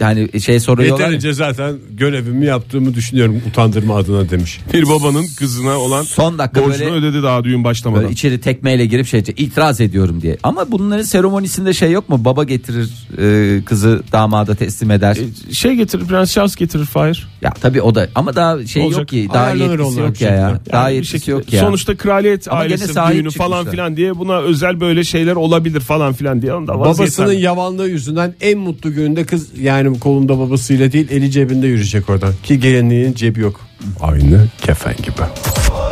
yani 0.00 0.40
şey 0.40 0.60
soruyorlar. 0.60 0.98
Yeterince 1.04 1.32
zaten 1.32 1.74
görevimi 1.90 2.46
yaptığımı 2.46 2.94
düşünüyorum 2.94 3.42
utandırma 3.50 3.96
adına 3.96 4.30
demiş. 4.30 4.60
Bir 4.74 4.88
babanın 4.88 5.26
kızına 5.38 5.78
olan 5.78 6.02
Son 6.02 6.38
dakika 6.38 6.64
borcunu 6.64 6.90
böyle- 6.90 7.06
ödedi 7.06 7.22
daha 7.22 7.44
düğün 7.44 7.64
başlamadan. 7.64 8.02
Böyle 8.02 8.12
içeri 8.12 8.40
tekmeyle 8.40 8.86
girip 8.86 9.06
şey 9.06 9.20
itiraz 9.20 9.80
ediyorum 9.80 10.22
diye. 10.22 10.36
Ama 10.42 10.70
bunların 10.72 11.02
seremonisinde 11.02 11.72
şey 11.72 11.90
yok 11.92 12.08
mu? 12.08 12.24
Baba 12.24 12.44
getirir 12.44 12.90
e, 13.18 13.62
kızı 13.64 14.02
damada 14.12 14.54
teslim 14.54 14.90
eder. 14.90 15.16
E, 15.50 15.54
şey 15.54 15.74
getirir 15.74 16.04
Prens 16.06 16.32
Charles 16.32 16.56
getirir 16.56 16.84
Fahir. 16.84 17.28
ya 17.42 17.50
tabii 17.60 17.82
o 17.82 17.94
da 17.94 18.08
ama 18.14 18.36
daha 18.36 18.66
şey 18.66 18.82
Olacak. 18.82 18.98
yok 18.98 19.08
ki. 19.08 19.28
Daha 19.34 19.50
yetkisi 19.50 20.00
yok 20.00 20.20
ya. 20.20 20.30
ya. 20.34 20.60
Daha 20.72 20.82
Yani 20.82 20.90
bir 20.90 20.94
yetkisi 20.94 21.12
şekilde- 21.18 21.30
yok 21.30 21.52
ya. 21.52 21.60
Sonuçta 21.60 21.96
kraliyet 21.96 22.48
Ama 22.52 22.60
ailesi 22.60 22.88
düğünü 22.88 23.30
falan 23.30 23.30
çıkmışlar. 23.30 23.70
filan 23.70 23.96
diye 23.96 24.18
buna 24.18 24.38
özel 24.40 24.80
böyle 24.80 25.04
şeyler 25.04 25.36
olabilir 25.36 25.80
falan 25.80 26.12
filan 26.12 26.42
diye. 26.42 26.54
Onda 26.54 26.78
Babasının 26.80 27.32
yavanlığı 27.32 27.88
yüzünden 27.88 28.34
en 28.40 28.58
mutlu 28.58 28.92
gününde 28.94 29.24
kız 29.24 29.48
yani 29.60 29.87
kolunda 29.94 30.38
babasıyla 30.38 30.92
değil 30.92 31.08
eli 31.10 31.30
cebinde 31.30 31.66
yürüyecek 31.66 32.10
oradan. 32.10 32.34
Ki 32.42 32.60
gelinliğin 32.60 33.14
cebi 33.14 33.40
yok. 33.40 33.60
Aynı 34.00 34.46
kefen 34.62 34.96
gibi. 34.96 35.22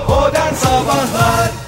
Modern 0.08 0.54
Sabahlar 0.54 1.65